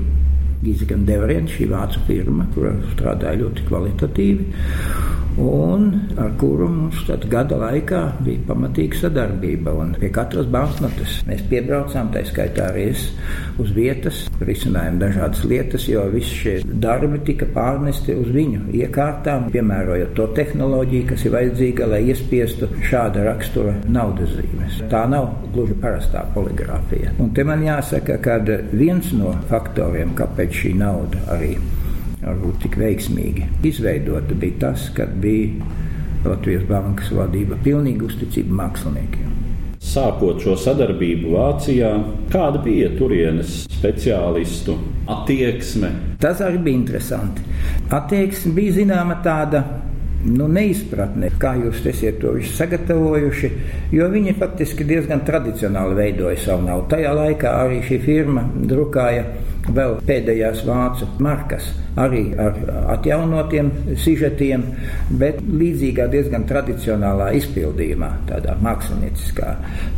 Gīzeka 0.64 0.96
un 0.96 1.04
Devrien, 1.08 1.48
šī 1.50 1.66
vācu 1.68 2.00
firma, 2.06 2.46
kur 2.54 2.70
strādāja 2.94 3.42
ļoti 3.42 3.66
kvalitatīvi 3.68 5.13
un 5.40 5.86
ar 6.20 6.32
kuru 6.38 6.68
mums 6.70 7.04
gada 7.30 7.56
laikā 7.58 8.00
bija 8.24 8.42
pamatīga 8.48 9.00
sadarbība. 9.02 9.74
Un 9.80 9.94
pie 9.98 10.10
katras 10.14 10.46
banknotes 10.52 11.20
mēs 11.28 11.42
piebraucām, 11.50 12.10
tā 12.14 12.24
skaitā 12.28 12.68
arī 12.70 12.86
es, 12.92 13.06
uz 13.62 13.72
vietas, 13.76 14.24
risinājām 14.44 15.00
dažādas 15.02 15.44
lietas, 15.48 15.88
jo 15.90 16.04
visi 16.12 16.40
šie 16.40 16.54
darbi 16.64 17.20
tika 17.26 17.48
pārnesti 17.54 18.16
uz 18.18 18.30
viņu 18.34 18.68
iekārtām, 18.80 19.50
piemērojot 19.54 20.14
to 20.18 20.28
tehnoloģiju, 20.38 21.08
kas 21.12 21.26
ir 21.26 21.36
vajadzīga, 21.36 21.90
lai 21.94 22.02
iespiestu 22.10 22.70
šāda 22.84 23.26
rakstura 23.28 23.76
naudas 23.86 24.34
zīmes. 24.38 24.82
Tā 24.92 25.04
nav 25.10 25.30
gluži 25.54 25.76
parastā 25.82 26.24
poligrāfija. 26.34 27.14
Un 27.22 27.32
te 27.36 27.46
man 27.46 27.64
jāsaka, 27.64 28.18
ka 28.22 28.40
viens 28.74 29.12
no 29.16 29.34
faktoriem, 29.50 30.14
kāpēc 30.18 30.62
šī 30.62 30.76
nauda 30.78 31.22
arī 31.34 31.54
varbūt 32.24 32.62
tik 32.64 32.78
veiksmīgi 32.80 33.48
izveidota, 33.68 34.36
bija 34.38 34.60
tas, 34.66 34.88
ka 34.96 35.06
bija 35.06 35.68
Latvijas 36.24 36.64
bankas 36.68 37.10
vadība 37.12 37.58
pilnīga 37.64 38.08
uzticība 38.08 38.62
māksliniekiem. 38.62 39.32
Sākot 39.84 40.40
šo 40.40 40.54
sadarbību 40.56 41.34
Vācijā, 41.34 41.90
kāda 42.32 42.62
bija 42.64 42.88
turienes 42.96 43.66
speciālistu 43.68 44.78
attieksme? 45.12 45.90
Tas 46.22 46.40
arī 46.40 46.62
bija 46.64 46.80
interesanti. 46.80 47.44
Attieksme 47.92 48.54
bija 48.56 48.78
zināma 48.78 49.18
tāda 49.24 49.60
nu, 50.24 50.46
neizpratne, 50.48 51.28
kā 51.40 51.52
jūs 51.60 51.82
esat 51.90 52.16
to 52.22 52.32
visu 52.38 52.54
sagatavojuši, 52.56 53.50
jo 53.92 54.08
viņi 54.12 54.36
faktiski 54.38 54.86
diezgan 54.88 55.20
tradicionāli 55.28 55.98
veidoja 55.98 56.40
savu 56.46 56.64
naudu. 56.70 56.88
Tajā 56.94 57.12
laikā 57.20 57.52
arī 57.64 57.82
šī 57.84 58.00
firma 58.04 58.46
drukāja 58.54 59.26
vēl 59.72 59.98
pēdējās 60.04 60.62
vācu 60.66 61.08
markas, 61.24 61.70
arī 62.00 62.24
ar 62.40 62.56
atjaunotiem 62.96 63.70
sižetiem, 64.00 64.64
bet 65.20 65.40
līdzīgā 65.44 66.08
diezgan 66.12 66.46
tradicionālā 66.48 67.30
izpildījumā, 67.38 68.10
tādā 68.28 68.56
mākslinieckā. 68.64 69.54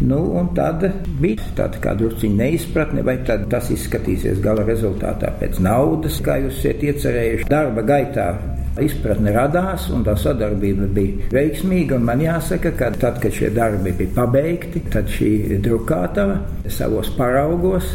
Nu, 0.07 0.21
un 0.41 0.53
tad 0.57 0.85
bija 1.21 1.51
tāda 1.59 1.81
kā 1.83 1.97
drusciņa 1.99 2.43
neizpratne, 2.43 3.07
vai 3.07 3.19
tas 3.27 3.71
izskatīsies 3.75 4.43
gala 4.45 4.67
rezultātā 4.69 5.33
pēc 5.41 5.61
naudas, 5.65 6.21
kā 6.25 6.39
jūs 6.45 6.61
esat 6.63 6.87
iecerējuši 6.91 7.51
darba 7.51 7.87
gaitā. 7.87 8.31
Izpratne 8.77 9.33
radās, 9.33 9.87
un 9.89 10.03
tā 10.05 10.13
sadarbība 10.21 10.85
bija 10.93 11.31
veiksmīga. 11.33 11.97
Man 11.97 12.21
jāsaka, 12.21 12.75
ka 12.77 12.91
tad, 12.93 13.23
kad 13.23 13.33
šie 13.33 13.49
darbi 13.57 13.95
bija 13.97 14.13
pabeigti, 14.19 14.83
tad 14.93 15.09
šī 15.09 15.63
drukātava 15.65 16.43
savos 16.69 17.09
paraugos 17.17 17.89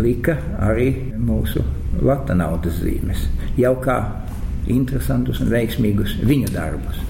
lika 0.00 0.36
arī 0.62 0.90
mūsu 1.18 1.62
lata 2.02 2.36
naudas 2.38 2.80
zīmes, 2.80 3.26
jau 3.58 3.74
kā 3.82 3.98
interesantus 4.70 5.42
un 5.42 5.50
veiksmīgus 5.52 6.20
viņa 6.24 6.52
darbus. 6.54 7.02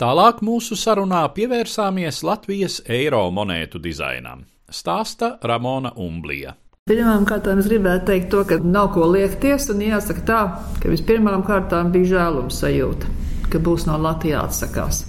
Tālāk 0.00 0.40
mūsu 0.40 0.78
sarunā 0.80 1.26
pievērsāmies 1.36 2.22
Latvijas 2.24 2.80
eiro 2.88 3.26
monētu 3.36 3.82
dizainam. 3.84 4.46
Stāsta 4.70 5.34
Ramona 5.44 5.92
Umblija. 6.00 6.54
Pirmkārt, 6.88 7.46
es 7.52 7.68
gribētu 7.68 8.06
teikt, 8.08 8.30
to, 8.32 8.40
ka 8.48 8.56
nav 8.64 8.94
ko 8.94 9.04
liekties, 9.12 9.68
un 9.70 9.82
jāsaka 9.84 10.24
tā, 10.26 10.40
ka 10.80 10.90
vispirmām 10.90 11.44
kārtām 11.46 11.92
bija 11.92 12.14
žēlums 12.14 12.62
sajūta, 12.62 13.10
ka 13.52 13.60
būs 13.62 13.84
no 13.90 13.98
Latvijas 14.00 14.48
atsakās. 14.48 15.02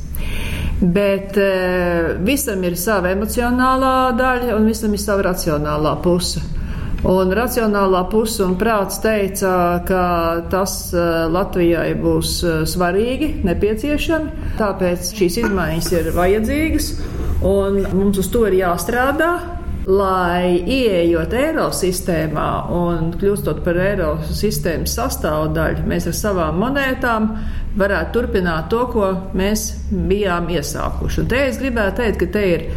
Bet 0.82 1.38
e, 1.40 1.48
visam 2.26 2.62
ir 2.68 2.76
sava 2.78 3.14
emocionālā 3.16 4.12
daļa, 4.18 4.56
un 4.58 4.68
visam 4.70 4.94
ir 4.94 5.02
sava 5.02 5.30
racionālā 5.30 5.96
puse. 6.04 6.44
Un 7.02 7.32
racionālā 7.34 8.04
puse 8.12 8.44
un 8.46 8.52
prāts 8.62 9.00
teica, 9.02 9.82
ka 9.88 10.04
tas 10.52 10.76
eh, 10.94 11.08
Latvijai 11.34 11.96
būs 11.98 12.34
eh, 12.46 12.60
svarīgi, 12.70 13.32
nepieciešami, 13.48 14.52
tāpēc 14.60 15.10
šīs 15.18 15.40
izmaiņas 15.42 15.90
ir 15.98 16.12
vajadzīgas 16.14 16.92
un 17.48 17.82
mums 17.96 18.22
uz 18.22 18.30
to 18.30 18.46
ir 18.52 18.60
jāstrādā. 18.62 19.32
Lai 19.90 20.62
ieejot 20.62 21.32
eiro 21.34 21.72
sistēmā 21.74 22.50
un 22.78 23.08
kļūstot 23.18 23.64
par 23.66 23.80
eiro 23.82 24.12
sistēmas 24.30 24.94
sastāvdaļu, 25.00 25.88
mēs 25.90 26.06
ar 26.12 26.14
savām 26.20 26.62
monētām 26.62 27.32
varētu 27.82 28.14
turpināt 28.14 28.70
to, 28.70 28.84
ko 28.94 29.10
mēs 29.34 29.72
bijām 29.90 30.54
iesākuši. 30.54 31.24
Un 31.24 31.34
te 31.34 31.42
es 31.48 31.58
gribētu 31.58 32.04
teikt, 32.04 32.22
ka 32.22 32.30
te 32.38 32.46
ir 32.52 32.68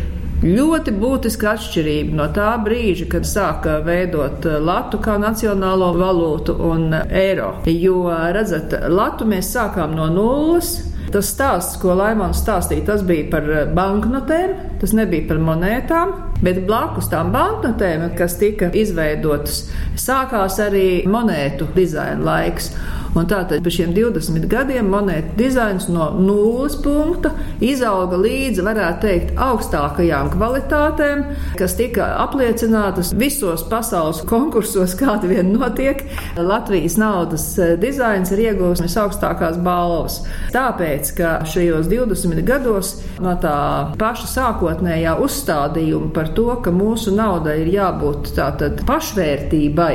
Ļoti 0.45 0.93
būtiska 1.01 1.55
atšķirība 1.55 2.19
no 2.19 2.25
tā 2.37 2.51
brīža, 2.61 3.07
kad 3.15 3.25
sāka 3.25 3.79
veidot 3.87 4.45
eh, 4.45 4.59
latu 4.61 4.99
kā 5.01 5.15
nacionālo 5.17 5.95
valūtu 5.97 6.59
un 6.67 6.91
eiro. 6.93 7.55
Jo, 7.65 8.11
redzat, 8.37 8.75
latu 8.93 9.25
mēs 9.25 9.55
sākām 9.55 9.95
no 9.97 10.11
nulles. 10.13 10.77
Tas 11.15 11.31
stāsts, 11.31 11.79
ko 11.81 11.95
Laimons 11.97 12.41
stāstīja, 12.43 12.85
tas 12.91 13.05
bija 13.09 13.31
par 13.33 13.49
eh, 13.49 13.65
banknotēm, 13.73 14.53
tas 14.83 14.93
nebija 14.93 15.31
par 15.31 15.41
monētām. 15.47 16.13
Bet 16.45 16.61
blakus 16.69 17.09
tām 17.09 17.33
banknotēm, 17.33 18.11
kas 18.19 18.37
tika 18.37 18.69
izveidotas, 18.77 19.63
sākās 19.97 20.61
arī 20.61 21.07
monētu 21.09 21.71
dizaina 21.73 22.21
laiks. 22.21 22.75
Un 23.15 23.29
tātad 23.31 23.63
par 23.63 23.71
šiem 23.71 23.93
20 23.95 24.49
gadiem 24.51 24.89
monētu 24.91 25.37
dizains 25.39 25.87
no 25.93 26.09
nulles 26.19 26.75
punkta 26.83 27.31
izauga 27.63 28.19
līdz, 28.19 28.59
varētu 28.67 29.03
teikt, 29.05 29.29
augstākajām 29.39 30.33
kvalitātēm, 30.33 31.23
kas 31.59 31.77
tika 31.79 32.09
apliecinātas 32.25 33.13
visos 33.19 33.63
pasaules 33.71 34.25
konkursos, 34.27 34.97
kādi 35.01 35.31
vien 35.31 35.53
notiek. 35.55 36.03
Latvijas 36.35 36.99
naudas 36.99 37.47
eh, 37.63 37.77
dizains 37.79 38.33
ir 38.35 38.43
iegūst 38.49 38.83
visaugstākās 38.83 39.61
balvas. 39.63 40.19
Tāpēc, 40.55 41.15
ka 41.15 41.37
šajos 41.47 41.87
20 41.93 42.43
gados 42.47 42.97
no 43.23 43.37
tā 43.39 43.55
paša 44.01 44.31
sākotnējā 44.33 45.15
uzstādījuma 45.23 46.11
par 46.17 46.33
to, 46.35 46.49
ka 46.65 46.75
mūsu 46.75 47.15
naudai 47.15 47.61
ir 47.63 47.71
jābūt 47.77 48.35
tātad 48.35 48.83
pašvērtībai, 48.89 49.95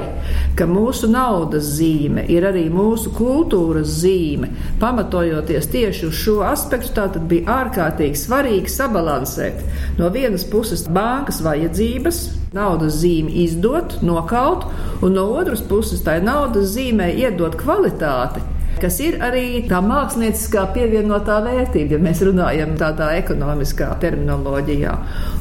ka 0.55 0.69
mūsu 0.71 1.11
naudas 1.11 1.67
zīme 1.75 2.23
ir 2.31 2.47
arī 2.47 2.69
mūsu 2.71 3.08
mūsu 3.09 3.17
kultūras 3.17 3.87
zīme. 4.01 4.49
Pamatojoties 4.79 5.67
tieši 5.71 6.07
uz 6.07 6.15
šo 6.15 6.43
aspektu, 6.43 6.93
tā 6.93 7.09
tad 7.11 7.27
bija 7.27 7.65
ārkārtīgi 7.65 8.15
svarīgi 8.15 8.69
sabalansēt 8.69 9.63
no 9.97 10.09
vienas 10.09 10.45
puses 10.45 10.87
bankas 10.87 11.41
vajadzības, 11.41 12.29
naudas 12.53 13.01
zīmi 13.01 13.43
izdot, 13.45 14.01
nokaut, 14.01 14.65
un 15.01 15.13
no 15.13 15.27
otras 15.37 15.61
puses 15.61 16.01
tai 16.01 16.21
naudas 16.21 16.75
zīmē 16.75 17.13
iedot 17.15 17.55
kvalitāti 17.55 18.41
kas 18.81 18.99
ir 19.03 19.17
arī 19.23 19.63
tā 19.69 19.79
mākslinieckā 19.83 20.63
pievienotā 20.75 21.39
vērtība, 21.45 21.95
ja 21.95 21.99
mēs 22.03 22.21
runājam 22.25 22.75
tādā 22.79 23.11
ekonomiskā 23.19 23.89
terminoloģijā. 24.01 24.93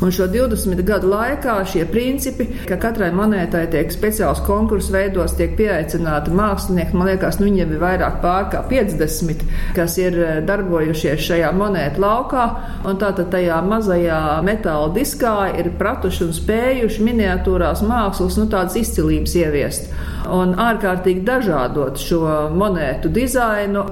Un 0.02 0.12
šo 0.14 0.28
20 0.33 0.83
gadu 0.88 1.11
laikā 1.12 1.57
šie 1.68 1.85
principi, 1.90 2.49
ka 2.68 2.78
katrai 2.80 3.11
monētai 3.14 3.64
tiek 3.73 3.92
speciāls 3.95 4.42
konkursu 4.47 4.95
veidos, 4.95 5.37
tiek 5.38 5.54
pieaicināti 5.59 6.35
mākslinieki, 6.35 6.97
man 6.99 7.11
liekas, 7.12 7.40
nu 7.40 7.49
viņiem 7.49 7.75
ir 7.75 7.83
vairāk 7.83 8.21
pār 8.25 8.50
kā 8.52 8.62
50, 8.71 9.47
kas 9.78 9.99
ir 10.02 10.18
eh, 10.18 10.38
darbojušies 10.49 11.25
šajā 11.28 11.54
monētu 11.57 12.04
laukā, 12.04 12.47
un 12.88 13.00
tātad 13.00 13.30
tajā 13.35 13.62
mazajā 13.66 14.21
metāla 14.47 14.92
diskā 14.95 15.37
ir 15.59 15.73
pratuši 15.78 16.28
un 16.28 16.37
spējuši 16.37 17.09
miniatūrās 17.11 17.83
mākslas, 17.87 18.38
nu 18.40 18.49
tādas 18.52 18.78
izcilības 18.83 19.37
ieviest 19.38 19.92
un 20.33 20.54
ārkārtīgi 20.61 21.23
dažādot 21.26 21.99
šo 22.00 22.23
monētu 22.54 23.11
dizainu, 23.12 23.27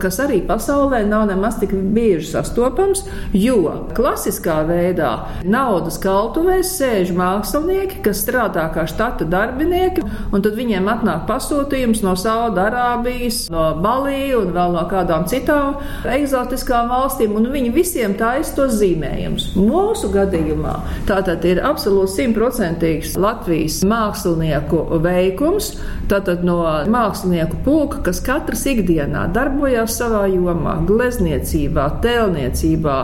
kas 0.03 0.21
arī 0.25 0.41
pasaulē 0.47 1.03
nav 1.09 1.27
nemaz 1.31 1.59
tik 1.61 1.73
bieži 1.95 2.31
sastopams, 2.33 3.05
jo 3.37 3.87
klasiskā 3.97 4.63
veidā 4.69 5.13
naudas 5.45 5.99
kaltuvēs 6.03 6.73
sēž 6.79 7.13
mākslinieki, 7.17 8.03
kas 8.05 8.23
strādā 8.25 8.67
kā 8.75 8.87
štata 8.89 9.27
darbinieki, 9.29 10.05
un 10.33 10.45
tad 10.45 10.57
viņiem 10.59 10.89
atnāk 10.91 11.27
pasūtījums 11.29 12.03
no 12.05 12.15
Saudarābijas, 12.19 13.47
no 13.53 13.69
Balī 13.83 14.35
un 14.37 14.53
vēl 14.57 14.77
no 14.77 14.85
kādām 14.91 15.27
citām 15.31 15.81
eksotiskām 16.11 16.91
valstīm, 16.93 17.37
un 17.39 17.51
viņi 17.53 17.73
visiem 17.75 18.17
taisa 18.19 18.57
tos 18.59 18.77
zīmējumus. 18.81 19.53
Mūsu 19.59 20.11
gadījumā 20.15 20.77
tātad 21.09 21.45
ir 21.49 21.63
absolūti 21.67 22.17
simtprocentīgs 22.21 23.17
Latvijas 23.21 23.81
mākslinieku 23.87 24.83
veikums. 25.05 25.75
Tātad 26.11 26.45
no 26.47 26.61
mākslinieku 26.93 27.59
pulka, 27.67 28.03
kas 28.07 28.21
katrs 28.25 28.63
ikdienā 28.71 29.16
darbojās 29.33 29.97
savā 29.99 30.27
jomā, 30.33 30.77
glezniecībā, 30.89 31.87
tēlniecībā, 32.05 32.99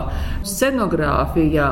scenogrāfijā, 0.47 1.69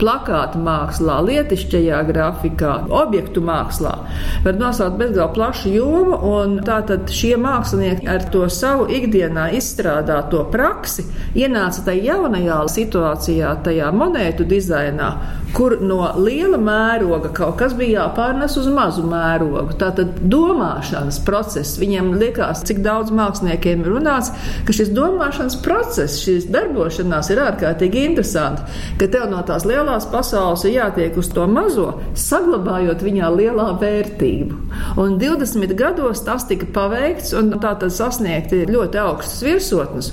plakāta 0.00 0.60
mākslā, 0.60 1.20
lietišķajā 1.28 2.02
grafikā, 2.10 2.76
objektu 3.00 3.44
mākslā. 3.44 3.96
Var 4.44 4.60
nosaukt 4.60 4.98
bezgalīgi 5.00 5.34
plašu 5.36 5.74
jomu, 5.74 6.16
un 6.30 6.58
tātad 6.66 7.10
šie 7.12 7.36
mākslinieki 7.40 8.08
ar 8.10 8.24
to 8.32 8.46
savu 8.52 8.86
ikdienā 8.92 9.50
izstrādāto 9.58 10.44
praksi 10.52 11.04
ienāca 11.38 11.84
tajā 11.86 12.10
jaunajā 12.10 12.58
situācijā, 12.74 13.52
tajā 13.64 13.90
monētu 13.94 14.46
dizainā, 14.48 15.10
kur 15.54 15.76
no 15.82 15.98
liela 16.20 16.58
mēroga 16.60 17.32
kaut 17.34 17.56
kas 17.60 17.74
bija 17.78 18.04
jāpārnes 18.04 18.56
uz 18.60 18.68
mazu 18.70 19.02
mērogu. 19.08 19.74
Tātad 19.80 20.20
domāšanas 20.30 21.20
process, 21.26 21.78
viņiem 21.80 22.12
liekas, 22.20 22.62
cik 22.68 22.82
daudz 22.84 23.12
māksliniekiem 23.14 23.84
ir 23.84 23.92
runāts, 23.96 24.30
ka 24.66 24.76
šis 24.76 24.92
domāšanas 24.94 25.58
process, 25.64 26.20
šis 26.22 26.48
darbošanās 26.52 27.32
ir 27.34 27.42
ārkārtīgi 27.46 28.06
interesanti, 28.10 28.66
ka 29.00 29.10
tev 29.10 29.28
no 29.32 29.42
tās 29.46 29.66
lielās 29.68 29.89
lielās 29.90 30.06
pasaules 30.06 30.62
ir 30.68 30.76
jātiek 30.76 31.16
uz 31.18 31.28
to 31.34 31.46
mazo, 31.50 31.96
saglabājot 32.14 33.02
viņā 33.02 33.30
lielā 33.34 33.72
vērtību. 33.80 34.58
Un 35.02 35.16
20 35.18 35.74
gados 35.74 36.22
tas 36.22 36.46
tika 36.46 36.68
paveikts, 36.70 37.32
un 37.34 37.50
tā 37.58 37.74
tad 37.74 37.90
sasniegti 37.90 38.68
ļoti 38.70 39.00
augstas 39.02 39.42
virsotnes. 39.42 40.12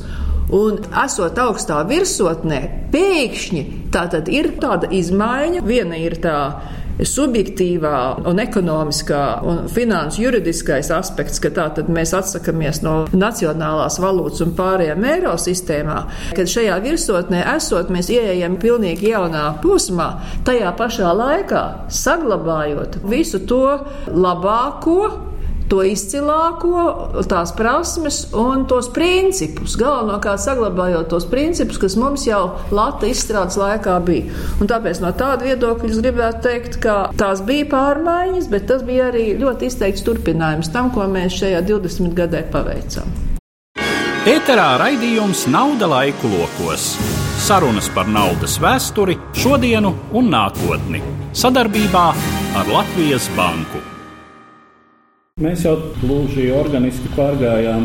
Un, 0.49 0.79
esot 1.03 1.37
augstā 1.37 1.83
virsotnē, 1.85 2.89
pēkšņi 2.89 3.63
tā 3.93 4.07
ir 4.31 4.55
tāda 4.57 4.89
izmaiņa. 4.89 5.61
Viena 5.67 5.99
ir 5.99 6.17
tā 6.23 6.37
subjektīvā 7.05 7.97
un 8.29 8.41
ekonomiskā 8.41 9.21
un 9.47 9.65
finansu 9.71 10.23
juridiskais 10.23 10.89
aspekts, 10.93 11.41
ka 11.43 11.51
tā 11.53 11.67
tad 11.77 11.91
mēs 11.93 12.13
atsakamies 12.17 12.81
no 12.85 12.95
nacionālās 13.13 13.99
valūtas 14.01 14.43
un 14.45 14.55
pārējām 14.57 15.05
eiro 15.11 15.35
sistēmā, 15.41 15.99
kad 16.37 16.49
šajā 16.49 16.79
virsotnē 16.85 17.43
esot, 17.55 17.91
mēs 17.93 18.09
ieejam 18.13 18.57
pilnīgi 18.61 19.13
jaunā 19.13 19.45
posmā, 19.63 20.09
tajā 20.47 20.73
pašā 20.79 21.13
laikā 21.21 21.63
saglabājot 21.93 23.01
visu 23.07 23.43
to 23.49 23.63
labāko, 24.13 25.26
to 25.71 25.83
izcilāko, 25.85 26.83
tās 27.29 27.53
prasmes 27.57 28.21
un 28.37 28.65
tos 28.69 28.89
principus. 28.95 29.75
Galvenokārt 29.79 30.41
saglabājot 30.43 31.09
tos 31.11 31.27
principus, 31.29 31.79
kas 31.81 31.97
mums 31.99 32.27
jau 32.27 32.57
Latvijas 32.71 33.23
izstrādes 33.23 33.59
laikā 33.59 33.97
bija. 34.07 34.31
Un 34.61 34.71
tāpēc 34.71 35.01
no 35.03 35.11
tāda 35.17 35.47
viedokļa 35.47 35.91
es 35.91 36.01
gribētu 36.03 36.43
teikt, 36.47 36.79
ka 36.83 36.97
tās 37.19 37.43
bija 37.47 37.67
pārmaiņas, 37.71 38.49
bet 38.51 38.67
tas 38.71 38.83
bija 38.87 39.11
arī 39.11 39.29
ļoti 39.39 39.71
izteikts 39.71 40.05
turpinājums 40.07 40.71
tam, 40.73 40.91
ko 40.95 41.07
mēs 41.11 41.39
šajā 41.41 41.63
20 41.67 42.15
gadē 42.17 42.45
paveicām. 42.53 43.15
Ēterā 44.27 44.73
raidījums 44.81 45.45
Nauda 45.47 45.87
laiku 45.87 46.27
lokos. 46.33 46.89
Sarunas 47.39 47.87
par 47.95 48.09
naudas 48.11 48.57
vēsturi, 48.59 49.15
šodienu 49.39 49.93
un 50.19 50.31
nākotni. 50.33 50.99
Sadarbībā 51.37 52.07
ar 52.59 52.73
Latvijas 52.73 53.29
Banku. 53.37 53.96
Mēs 55.37 55.67
jau 55.67 55.75
gluži 56.01 56.47
organiski 56.49 57.11
pārgājām 57.13 57.83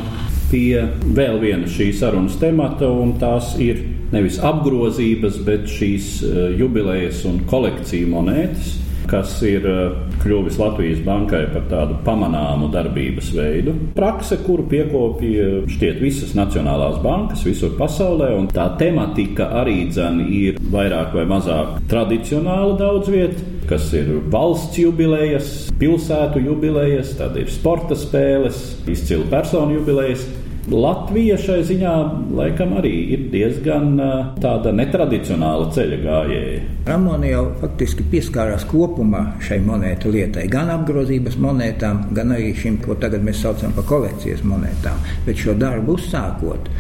pie 0.49 0.87
vēl 1.13 1.35
viena 1.43 1.67
šī 1.69 1.91
sarunas 1.93 2.39
temata, 2.41 2.89
un 2.89 3.11
tās 3.21 3.51
ir 3.61 3.83
nevis 4.09 4.39
apgrozības, 4.41 5.37
bet 5.45 5.69
šīs 5.69 6.07
eh, 6.25 6.39
jubilejas 6.57 7.21
un 7.29 7.43
kolekciju 7.51 8.09
monētas 8.09 8.71
kas 9.13 9.37
ir 9.47 9.67
eh, 9.69 9.95
kļuvis 10.23 10.59
Latvijas 10.61 11.03
bankai 11.07 11.45
par 11.53 11.69
tādu 11.71 11.99
pamanāmu 12.07 12.71
darbības 12.73 13.33
veidu. 13.37 13.77
Prakse, 13.97 14.41
kuru 14.47 14.67
piekopīja 14.73 15.67
šķiet 15.73 16.01
visas 16.03 16.35
nacionālās 16.39 17.01
bankas 17.05 17.45
visur 17.47 17.77
pasaulē, 17.79 18.33
un 18.39 18.49
tā 18.53 18.71
tematika 18.81 19.53
arī 19.63 19.83
dzen 19.93 20.23
ir 20.33 20.61
vairāk 20.73 21.17
vai 21.19 21.27
mazāk 21.29 21.83
tradicionāla 21.93 22.79
daudz 22.81 23.13
vietā 23.13 23.53
kas 23.73 23.87
ir 23.97 24.09
valsts 24.33 24.77
jubilejas, 24.77 25.51
pilsētu 25.81 26.43
jubilejas, 26.45 27.15
tad 27.17 27.39
ir 27.41 27.49
sporta 27.53 27.97
spēles, 27.97 28.59
izcilu 28.91 29.25
personu 29.33 29.79
jubilejas. 29.79 30.27
Latvija 30.71 31.35
šai 31.43 31.59
ziņā 31.67 31.93
laikam 32.39 32.77
arī 32.79 32.93
ir 33.17 33.25
diezgan 33.33 33.97
tāda 34.43 34.71
netradicionāla 34.77 35.73
ceļa 35.75 35.99
gājēja. 36.05 36.61
Ramona 36.87 37.27
jau 37.27 37.43
faktiski 37.59 38.07
pieskārās 38.13 38.63
kopumā 38.71 39.25
šai 39.43 39.59
monētu 39.67 40.13
lietai, 40.15 40.47
gan 40.53 40.71
apgrozības 40.77 41.35
monētām, 41.43 42.05
gan 42.15 42.37
arī 42.37 42.53
šim, 42.55 42.79
ko 42.85 42.95
tagad 43.03 43.27
mēs 43.27 43.43
saucam 43.43 43.75
par 43.75 43.89
kolekcijas 43.91 44.45
monētām. 44.47 45.03
Bet 45.27 45.43
šo 45.43 45.57
darbu 45.59 45.97
uzsākot, 45.99 46.71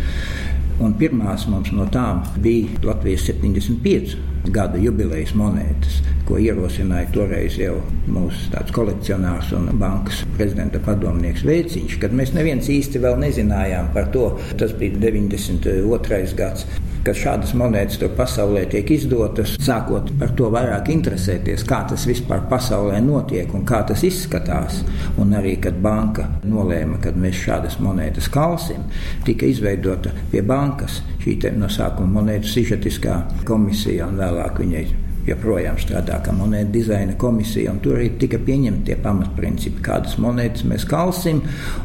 un 0.80 0.94
pirmās 0.98 1.46
mums 1.50 1.72
no 1.76 1.86
tām 1.92 2.22
bija 2.42 2.82
Latvijas 2.86 3.26
75 3.28 4.16
gada 4.50 4.78
jubilejas 4.80 5.34
monētas, 5.38 6.00
ko 6.26 6.38
ierosināja 6.42 7.10
toreiz 7.14 7.58
jau 7.60 7.76
mūsu 8.10 8.64
kolekcionārs 8.74 9.52
un 9.56 9.68
bankas 9.78 10.22
prezidenta 10.36 10.80
padomnieks 10.82 11.44
Veiciņš, 11.46 11.98
kad 12.02 12.14
mēs 12.16 12.34
neviens 12.34 12.70
īsti 12.72 13.02
vēl 13.02 13.20
nezinājām 13.22 13.92
par 13.94 14.10
to. 14.14 14.32
Tas 14.58 14.74
bija 14.78 14.98
92. 14.98 16.24
gads 16.38 16.66
kad 17.06 17.18
šādas 17.18 17.52
monētas 17.58 17.98
tur 18.00 18.12
pasaulē 18.16 18.64
tiek 18.72 18.90
izdotas, 18.94 19.56
sākot 19.62 20.12
par 20.20 20.34
to 20.38 20.50
vairāk 20.52 20.90
interesēties, 20.94 21.66
kā 21.68 21.82
tas 21.90 22.06
vispār 22.08 22.46
pasaulē 22.50 23.00
notiek 23.04 23.52
un 23.54 23.66
kā 23.68 23.82
tas 23.88 24.04
izskatās. 24.06 24.82
Un 25.22 25.34
arī, 25.38 25.56
kad 25.62 25.78
banka 25.82 26.28
nolēma, 26.46 27.00
ka 27.02 27.14
mēs 27.16 27.42
šādas 27.44 27.78
monētas 27.82 28.30
kalsim, 28.32 28.86
tika 29.26 29.48
izveidota 29.50 30.14
pie 30.32 30.42
bankas 30.46 31.02
šī 31.22 31.38
no 31.58 31.70
sākuma 31.70 32.20
monētu 32.20 32.50
sižetiskā 32.50 33.22
komisija 33.48 34.10
un 34.10 34.20
vēlāk 34.22 34.62
viņai 34.62 35.01
joprojām 35.26 35.78
strādā 35.80 36.18
kā 36.24 36.34
monētu 36.34 36.72
dizaina 36.74 37.16
komisija, 37.18 37.72
un 37.72 37.80
tur 37.84 37.98
arī 37.98 38.10
tika 38.20 38.40
pieņemti 38.42 38.86
tie 38.88 38.96
pamatprincipi, 39.02 39.82
kādas 39.84 40.16
monētas 40.22 40.66
mēs 40.68 40.86
kalsim 40.88 41.42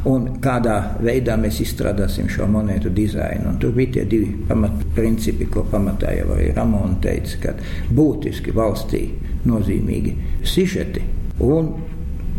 un 0.09 0.29
kādā 0.43 0.77
veidā 1.03 1.37
mēs 1.39 1.61
izstrādāsim 1.65 2.29
šo 2.31 2.47
monētu 2.51 2.93
dizainu. 2.93 3.53
Un 3.53 3.59
tur 3.61 3.75
bija 3.77 3.97
tie 3.97 4.07
divi 4.09 4.31
pamatprincipi, 4.47 5.49
ko 5.53 5.65
pamatā 5.71 6.15
jau 6.17 6.31
arī 6.37 6.49
Ramona 6.55 6.97
teica, 7.03 7.43
ka 7.43 7.55
būtiski 7.93 8.55
valstī 8.55 9.03
nozīmīgi 9.47 10.15
sižeti 10.47 11.05
un 11.45 11.71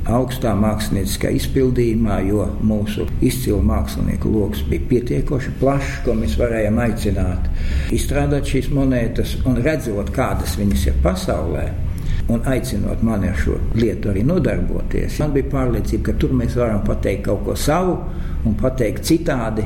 augstā 0.07 0.55
mākslinieckā 0.59 1.31
izpildījumā, 1.37 2.21
jo 2.29 2.47
mūsu 2.65 3.07
izcilu 3.25 3.59
mākslinieku 3.67 4.31
lokus 4.33 4.63
bija 4.69 4.87
pietiekoši 4.93 5.55
plašs, 5.61 5.99
ko 6.05 6.15
mēs 6.19 6.39
varējām 6.41 6.81
aicināt 6.85 7.51
izstrādāt 7.95 8.49
šīs 8.49 8.71
monētas 8.75 9.37
un 9.49 9.61
redzot, 9.65 10.13
kādas 10.15 10.57
viņas 10.61 10.89
ir 10.91 10.99
pasaulē. 11.05 11.67
Un 12.29 12.43
aicinot 12.45 13.01
mani 13.03 13.31
ar 13.31 13.39
šo 13.41 13.55
lietu 13.79 14.11
arī 14.13 14.23
nodarboties, 14.29 15.17
man 15.23 15.33
bija 15.33 15.49
pārliecība, 15.55 16.11
ka 16.11 16.17
tur 16.21 16.35
mēs 16.37 16.59
varam 16.61 16.83
pateikt 16.85 17.25
kaut 17.31 17.47
ko 17.47 17.55
savu 17.57 17.95
un 18.45 18.57
pateikt 18.61 19.07
citādi, 19.09 19.65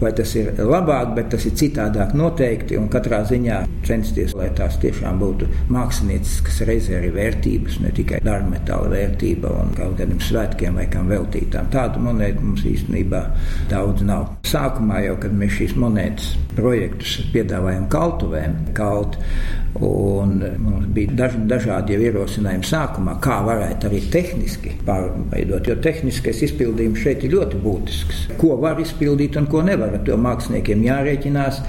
vai 0.00 0.12
tas 0.16 0.32
ir 0.38 0.52
labāk, 0.60 1.14
bet 1.16 1.30
tas 1.34 1.46
ir 1.48 1.54
citādāk 1.58 2.14
noteikti. 2.16 2.78
Un 2.80 2.88
katrā 2.92 3.22
ziņā 3.28 3.62
censties, 3.86 4.34
lai 4.36 4.48
tās 4.56 4.78
tiešām 4.82 5.20
būtu 5.22 5.48
mākslinieciskas, 5.72 6.62
reizē 6.68 6.98
arī 7.00 7.12
vērtības, 7.16 7.80
ne 7.84 7.92
tikai 7.96 8.20
dārmetāla 8.26 8.90
vērtība 8.92 9.52
un 9.62 9.72
kaut 9.76 9.96
kādiem 10.00 10.20
svētkiem 10.22 10.80
vai 10.80 10.88
kam 10.92 11.10
veltītām. 11.12 11.70
Tādu 11.74 12.02
monētu 12.06 12.44
mums 12.44 12.66
īstenībā 12.68 13.22
daudz 13.72 14.04
nav. 14.06 14.28
Sākumā 14.46 15.04
jau, 15.06 15.16
kad 15.22 15.34
mēs 15.36 15.56
šīs 15.60 15.76
monētas 15.80 16.34
projektus 16.56 17.18
piedāvājam 17.34 17.88
kaltuvēm, 17.92 18.58
kaut 18.76 19.20
Un 19.80 20.40
mums 20.58 20.86
bija 20.94 21.12
daž, 21.18 21.34
dažādi 21.50 21.96
ierosinājumi 22.00 22.64
sākumā, 22.64 23.16
kā 23.20 23.40
varētu 23.44 23.90
arī 23.90 24.00
tehniski 24.12 24.72
pārveidot. 24.86 25.68
Jo 25.68 25.76
tehniskais 25.84 26.40
izpildījums 26.46 27.02
šeit 27.02 27.26
ir 27.26 27.34
ļoti 27.36 27.60
būtisks. 27.60 28.22
Ko 28.40 28.56
var 28.62 28.80
izpildīt 28.80 29.36
un 29.36 29.48
ko 29.52 29.60
nevar. 29.66 29.92
Ar 29.96 30.04
to 30.06 30.16
māksliniekiem 30.20 30.84
jārēķinās. 30.86 31.60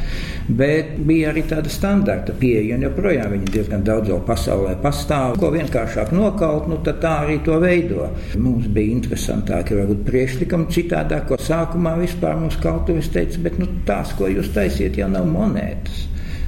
Bet 0.48 0.94
bija 1.04 1.34
arī 1.34 1.44
tāda 1.50 1.68
standarta 1.72 2.32
pieeja, 2.40 2.78
un 2.78 2.86
joprojām 2.86 3.34
viņi 3.34 3.52
diezgan 3.52 3.84
daudz 3.84 4.14
vēl 4.14 4.22
pasaulē 4.30 4.78
pastāv. 4.80 5.36
Ko 5.42 5.52
vienkāršāk 5.52 6.14
nokaut, 6.16 6.70
nu 6.72 6.80
tad 6.86 7.02
tā 7.04 7.12
arī 7.26 7.42
to 7.44 7.58
veido. 7.60 8.08
Mums 8.40 8.70
bija 8.72 8.96
interesantāki 8.96 9.76
varbūt 9.76 10.06
priekšlikumi 10.08 10.72
citādāk, 10.72 11.28
ko 11.28 11.42
sākumā 11.44 11.98
vispār 12.00 12.40
mums 12.40 12.56
kautuvis 12.64 13.12
teica, 13.12 13.44
bet 13.44 13.60
nu, 13.60 13.68
tās, 13.90 14.16
ko 14.16 14.32
jūs 14.32 14.54
taisiet, 14.78 14.98
jau 15.02 15.10
nav 15.10 15.26
monētas. 15.26 16.06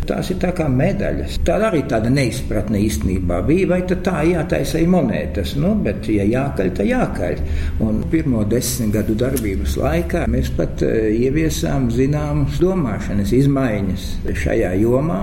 Tās 0.10 0.32
ir 0.32 0.40
tā 0.42 0.50
kā 0.58 0.66
medaļas. 0.70 1.36
Tā 1.46 1.60
arī 1.68 1.84
tāda 1.86 2.10
neizpratne 2.10 2.80
īstenībā 2.82 3.44
bija. 3.46 3.68
Vai 3.70 3.80
tā 3.86 4.24
jātaisa 4.26 4.82
monētas? 4.90 5.54
Nu, 5.60 5.76
bet, 5.86 6.08
ja 6.10 6.26
jākaļ, 6.26 6.72
tad 6.80 6.90
jākaļ. 6.90 7.42
Un 7.86 8.02
pirmo 8.10 8.42
desmit 8.50 8.96
gadu 8.96 9.14
darbības 9.20 9.78
laikā 9.78 10.26
mēs 10.32 10.50
pat 10.58 10.82
uh, 10.82 11.12
ieviesām 11.14 11.92
zināmas 11.94 12.58
domāšanas 12.62 13.36
izmaiņas 13.38 14.08
šajā 14.34 14.74
jomā. 14.82 15.22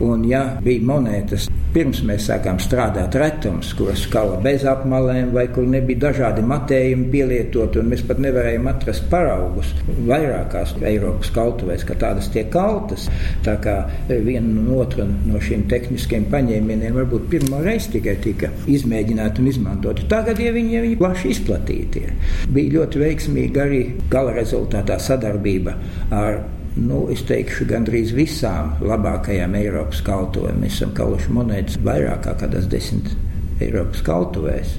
Un, 0.00 0.22
ja 0.30 0.44
bija 0.62 0.86
monētas, 0.92 1.50
pirms 1.74 2.02
mēs 2.06 2.26
sākām 2.28 2.58
strādāt 2.62 3.14
retums, 3.20 3.72
kuras 3.78 4.04
skala 4.06 4.38
bez 4.42 4.64
apmalēm, 4.68 5.30
vai 5.34 5.46
kur 5.54 5.66
nebija 5.70 6.06
dažādi 6.06 6.44
matējumi 6.46 7.08
pielietot, 7.12 7.78
un 7.80 7.90
mēs 7.92 8.04
pat 8.08 8.20
nevarējām 8.22 8.68
atrast 8.70 9.06
paraugus 9.12 9.72
vairākās 10.08 10.76
Eiropas 10.90 11.32
kautuvēs, 11.34 11.84
ka 11.88 11.96
tādas 12.00 12.30
tiek 12.34 12.50
kaltas. 12.52 13.08
Tā 13.46 13.56
kā 13.62 13.76
viena 14.08 14.46
no 14.50 14.80
otra 14.82 15.06
no 15.06 15.40
šiem 15.42 15.66
tehniskiem 15.70 16.28
paņēmieniem 16.32 16.96
varbūt 17.00 17.28
pirmo 17.32 17.62
reizi 17.64 17.96
tikai 17.96 18.16
tika 18.24 18.52
izmēģināti 18.70 19.42
un 19.42 19.50
izmantoti. 19.52 20.08
Tagad 20.10 20.40
ja 20.42 20.54
viņi, 20.54 20.80
viņi 20.86 21.00
plaši 21.00 21.34
izplatīti 21.34 22.06
ir. 22.06 22.14
Bija 22.50 22.78
ļoti 22.78 23.04
veiksmīga 23.04 23.66
arī 23.66 23.82
gala 24.10 24.34
rezultātā 24.36 24.98
sadarbība 25.02 25.76
ar 26.14 26.42
nu, 26.78 27.02
es 27.12 27.24
teikšu, 27.26 27.66
gandrīz 27.70 28.12
visām 28.14 28.76
labākajām 28.84 29.56
Eiropas 29.58 30.02
kautuvēm. 30.06 30.62
Mēs 30.62 30.78
esam 30.78 30.94
kaluši 30.96 31.34
monētas 31.34 31.80
vairāk 31.84 32.24
kā 32.26 32.36
kādās 32.44 32.68
desmit 32.70 33.10
Eiropas 33.60 34.02
kautuvēs. 34.06 34.76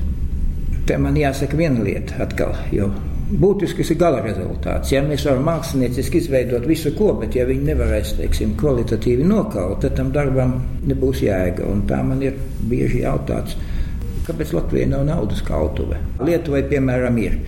Te 0.88 0.98
man 0.98 1.18
jāsaka 1.20 1.58
viena 1.60 1.84
lieta 1.86 2.24
atkal, 2.24 2.56
jo 2.74 2.90
būtisks 3.40 3.94
ir 3.94 4.00
gala 4.02 4.22
rezultāts. 4.24 4.92
Ja 4.92 5.04
mēs 5.06 5.26
varam 5.28 5.46
mākslinieciski 5.48 6.20
izveidot 6.24 6.66
visu 6.68 6.94
ko, 6.98 7.12
bet 7.20 7.36
ja 7.38 7.46
viņi 7.48 7.70
nevarēs, 7.70 8.16
teiksim, 8.18 8.56
kvalitatīvi 8.60 9.28
nokaut, 9.28 9.80
tad 9.84 9.96
tam 10.00 10.12
darbam 10.16 10.58
nebūs 10.88 11.24
jēga. 11.28 11.68
Un 11.72 11.86
tā 11.90 12.02
man 12.06 12.24
ir 12.26 12.40
bieži 12.72 13.06
jautāts, 13.06 13.60
kāpēc 14.28 14.56
Latvijai 14.58 14.90
nav 14.92 15.06
naudas 15.08 15.44
kautuve. 15.48 16.00
Lietuvai, 16.24 16.66
piemēram, 16.72 17.22
ir. 17.22 17.40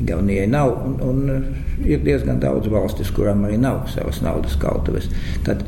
Igaunijai 0.00 0.48
nav, 0.48 0.72
un, 0.86 0.96
un 1.04 1.84
ir 1.84 2.02
diezgan 2.04 2.40
daudz 2.40 2.70
valstis, 2.72 3.12
kurām 3.14 3.44
arī 3.48 3.60
nav 3.60 3.84
savas 3.92 4.22
naudas 4.24 4.56
kautuves. 4.60 5.10
Tad 5.46 5.64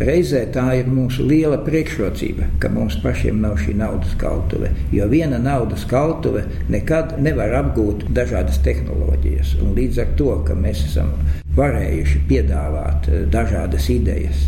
Reizē 0.00 0.46
tā 0.48 0.62
ir 0.78 0.86
mūsu 0.88 1.26
liela 1.28 1.58
priekšrocība, 1.60 2.46
ka 2.62 2.70
mums 2.72 2.94
pašiem 3.02 3.42
nav 3.42 3.58
šī 3.60 3.74
naudas 3.76 4.14
kautuve. 4.20 4.70
Jo 4.96 5.04
viena 5.10 5.36
naudas 5.36 5.84
kautuve 5.90 6.46
nekad 6.72 7.18
nevar 7.20 7.52
apgūt 7.58 8.06
dažādas 8.16 8.62
tehnoloģijas. 8.64 9.58
Un 9.60 9.74
līdz 9.76 10.00
ar 10.00 10.14
to, 10.16 10.30
ka 10.48 10.56
mēs 10.56 10.86
esam 10.86 11.12
varējuši 11.58 12.22
piedāvāt 12.30 13.10
eh, 13.10 13.26
dažādas 13.28 13.90
idejas 13.92 14.46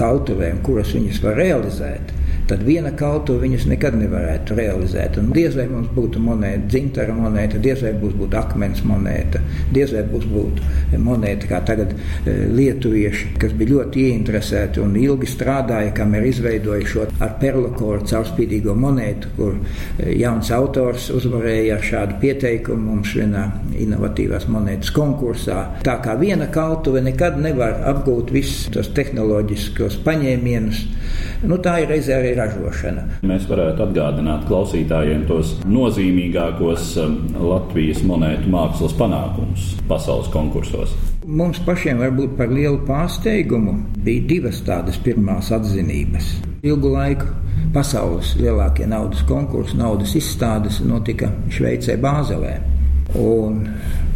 kautuvēm, 0.00 0.64
kuras 0.64 0.96
viņas 0.96 1.20
var 1.22 1.36
realizēt, 1.38 2.16
tad 2.48 2.62
viena 2.66 2.92
kautu 2.96 3.38
viņus 3.40 3.66
nekad 3.70 3.96
nevarētu 3.98 4.56
realizēt. 4.58 5.18
Un 5.20 5.30
diez 5.34 5.56
vai 5.56 5.66
mums 5.70 5.88
būtu 5.94 6.20
monēta, 6.22 6.66
dzintara 6.68 7.14
monēta, 7.16 7.60
diez 7.62 7.82
vai 7.84 7.94
būs 7.96 8.16
būtu 8.18 8.38
akmens 8.40 8.82
monēta, 8.84 9.40
diez 9.72 9.94
vai 9.94 10.04
būs 10.10 10.26
būtu 10.28 10.98
monēta, 11.04 11.48
kā 11.50 11.60
tagad 11.66 11.94
e, 11.94 12.34
lietuvieši, 12.54 13.30
kas 13.40 13.54
bija 13.56 13.74
ļoti 13.74 14.04
ieinteresēti 14.10 14.82
un 14.84 14.96
ilgi 15.00 15.30
strādāja, 15.30 15.94
kam 15.96 16.14
ir 16.18 16.28
izveidojuši 16.28 16.92
šo 16.92 17.06
ar 17.24 17.34
perlakoru 17.40 18.04
caurspīdīgo 18.10 18.76
monētu, 18.76 19.32
kur 19.38 19.56
e, 19.56 20.12
jauns 20.20 20.52
autors 20.54 21.08
uzvarēja 21.14 21.78
ar 21.78 21.88
šādu 21.88 22.20
pieteikumu 22.22 22.94
mums 22.94 23.14
vienā 23.16 23.46
inovatīvās 23.80 24.48
monētas 24.52 24.92
konkursā. 24.94 25.62
Tā 25.86 25.96
kā 26.04 26.18
viena 26.20 26.50
kautuve 26.52 27.00
nekad 27.04 27.40
nevar 27.40 27.80
apgūt 27.94 28.34
visus 28.34 28.68
tos 28.74 28.92
tehnoloģiskos 28.96 29.98
paņēmienus, 30.04 30.84
nu, 31.48 31.58
tā 31.64 31.78
ir 31.82 31.90
reizē 31.94 32.18
arī 32.20 32.33
ražošana. 32.38 33.06
Mēs 33.26 33.48
varētu 33.50 33.86
atgādināt 33.86 34.46
klausītājiem 34.48 35.26
tos 35.28 35.54
nozīmīgākos 35.68 36.94
um, 37.02 37.18
Latvijas 37.40 38.02
monētu 38.06 38.50
mākslas 38.52 38.96
panākumus 38.98 39.72
pasaules 39.88 40.30
konkursos. 40.34 40.94
Mums 41.24 41.60
pašiem 41.64 42.02
varbūt 42.04 42.34
par 42.36 42.50
lielu 42.52 42.82
pārsteigumu 42.84 43.78
bija 44.04 44.26
divas 44.28 44.60
tādas 44.66 44.98
pirmās 45.00 45.48
atzinības. 45.56 46.34
Ilgu 46.64 46.90
laiku 46.92 47.30
pasaules 47.74 48.34
lielākie 48.38 48.86
naudas 48.88 49.24
konkursi, 49.28 49.76
naudas 49.80 50.14
izstādes 50.18 50.82
notika 50.84 51.30
Šveicē, 51.52 51.96
Bāzelē. 52.00 52.54
Un, 53.20 53.60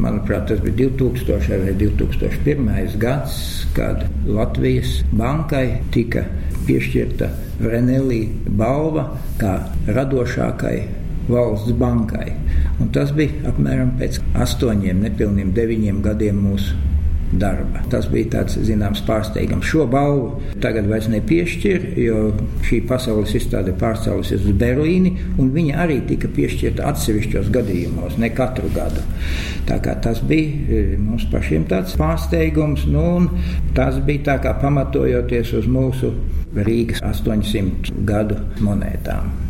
manuprāt, 0.02 0.48
tas 0.50 0.60
bija 0.64 0.88
2000 0.88 1.60
vai 1.62 1.74
2001 1.78 2.96
gads, 2.98 3.36
kad 3.76 4.04
Latvijas 4.26 4.98
bankai 5.12 5.78
tika 5.94 6.24
piešķirta 6.68 7.30
Renelī 7.64 8.22
balva 8.60 9.08
kā 9.40 9.54
radošākai 9.88 10.76
valsts 11.28 11.74
bankai. 11.80 12.28
Un 12.80 12.92
tas 12.94 13.12
bija 13.16 13.50
apmēram 13.50 13.96
pēc 14.00 14.20
astoņiem, 14.44 15.02
nepilniem 15.08 15.52
deviņiem 15.56 16.04
gadiem 16.04 16.38
mūsu 16.44 16.87
darba. 17.40 17.82
Tas 17.92 18.08
bija 18.10 18.32
tāds 18.36 18.58
zināms 18.66 19.02
pārsteigums. 19.06 19.66
Šo 19.68 19.86
balvu 19.90 20.58
tagad 20.62 20.88
vairs 20.90 21.08
nepiešķir, 21.12 21.86
jo 22.02 22.22
šī 22.66 22.82
pasaules 22.88 23.34
izstāde 23.38 23.74
pārcēlusies 23.78 24.46
uz 24.48 24.56
Berlīni, 24.58 25.14
un 25.38 25.52
viņa 25.54 25.80
arī 25.84 26.00
tika 26.08 26.30
piešķirta 26.34 26.86
atsevišķos 26.92 27.50
gadījumos, 27.54 28.18
ne 28.20 28.32
katru 28.34 28.70
gadu. 28.74 29.04
Tā 29.68 29.80
kā 29.84 29.96
tas 30.04 30.22
bija 30.24 30.54
e, 30.68 30.84
mums 31.00 31.26
pašiem 31.32 31.66
tāds 31.70 31.96
pārsteigums, 32.00 32.86
nu, 32.90 33.04
un 33.18 33.28
tas 33.76 34.00
bija 34.04 34.32
tā 34.32 34.38
kā 34.44 34.54
pamatojoties 34.62 35.54
uz 35.60 35.68
mūsu 35.70 36.14
Rīgas 36.56 37.04
800 37.04 37.92
gadu 38.08 38.40
monētām. 38.64 39.47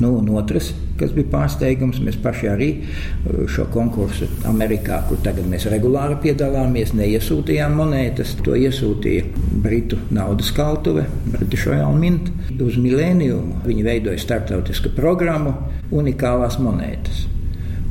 Nu, 0.00 0.12
un 0.18 0.28
otrs 0.36 0.74
kas 1.00 1.12
bija 1.16 1.28
pārsteigums. 1.32 2.00
Mēs 2.04 2.18
paši 2.22 2.50
arī 2.50 2.68
uh, 2.80 3.44
šo 3.50 3.66
konkursu 3.72 4.28
Amerikā, 4.48 5.02
kur 5.08 5.20
tagad 5.24 5.48
mēs 5.50 5.68
regulāri 5.72 6.18
piedalāmies, 6.24 6.94
neiesūtījām 6.96 7.76
monētas. 7.80 8.36
To 8.46 8.56
iesūtīja 8.58 9.26
Britu 9.64 10.00
naudas 10.14 10.52
kautuve, 10.56 11.06
British 11.30 11.68
Royal 11.68 11.96
Mint, 12.00 12.30
uz 12.56 12.78
milēniumu. 12.80 13.62
Viņi 13.66 13.86
veidoja 13.86 14.20
starptautisku 14.22 14.92
programmu 14.96 15.54
Unikālās 15.94 16.58
monētas. 16.58 17.26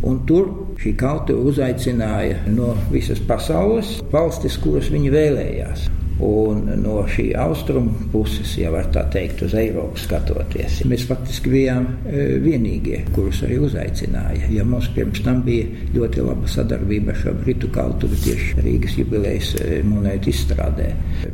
Un 0.05 0.19
tur 0.29 0.49
šī 0.81 0.91
kautuve 0.99 1.47
uzaicināja 1.49 2.43
no 2.51 2.73
visas 2.91 3.21
pasaules 3.25 3.95
valstis, 4.11 4.59
kuras 4.61 4.91
viņi 4.93 5.13
vēlējās. 5.13 5.87
Un 6.23 6.69
no 6.79 7.01
šī 7.11 7.25
austrumu 7.35 8.07
puses, 8.13 8.53
ja 8.55 8.71
tā 8.93 9.03
teikt, 9.11 9.41
uz 9.43 9.55
Eiropu 9.59 9.99
skatoties, 9.99 10.77
mēs 10.87 11.03
faktiski 11.09 11.51
bijām 11.51 11.89
e, 12.07 12.23
vienīgie, 12.39 13.01
kurus 13.15 13.41
arī 13.43 13.59
uzaicināja. 13.65 14.47
Ja 14.55 14.63
mums 14.63 14.87
pirms 14.95 15.19
tam 15.25 15.43
bija 15.43 15.67
ļoti 15.95 16.23
laba 16.23 16.47
sadarbība 16.47 17.11
ar 17.11 17.19
šo 17.19 17.35
britu 17.41 17.71
kautuvi 17.75 18.21
tieši 18.29 18.63
Rīgas 18.63 18.95
jubilejas 19.01 19.51
e, 19.59 19.81
monētu 19.83 20.31
izstrādē, 20.31 20.89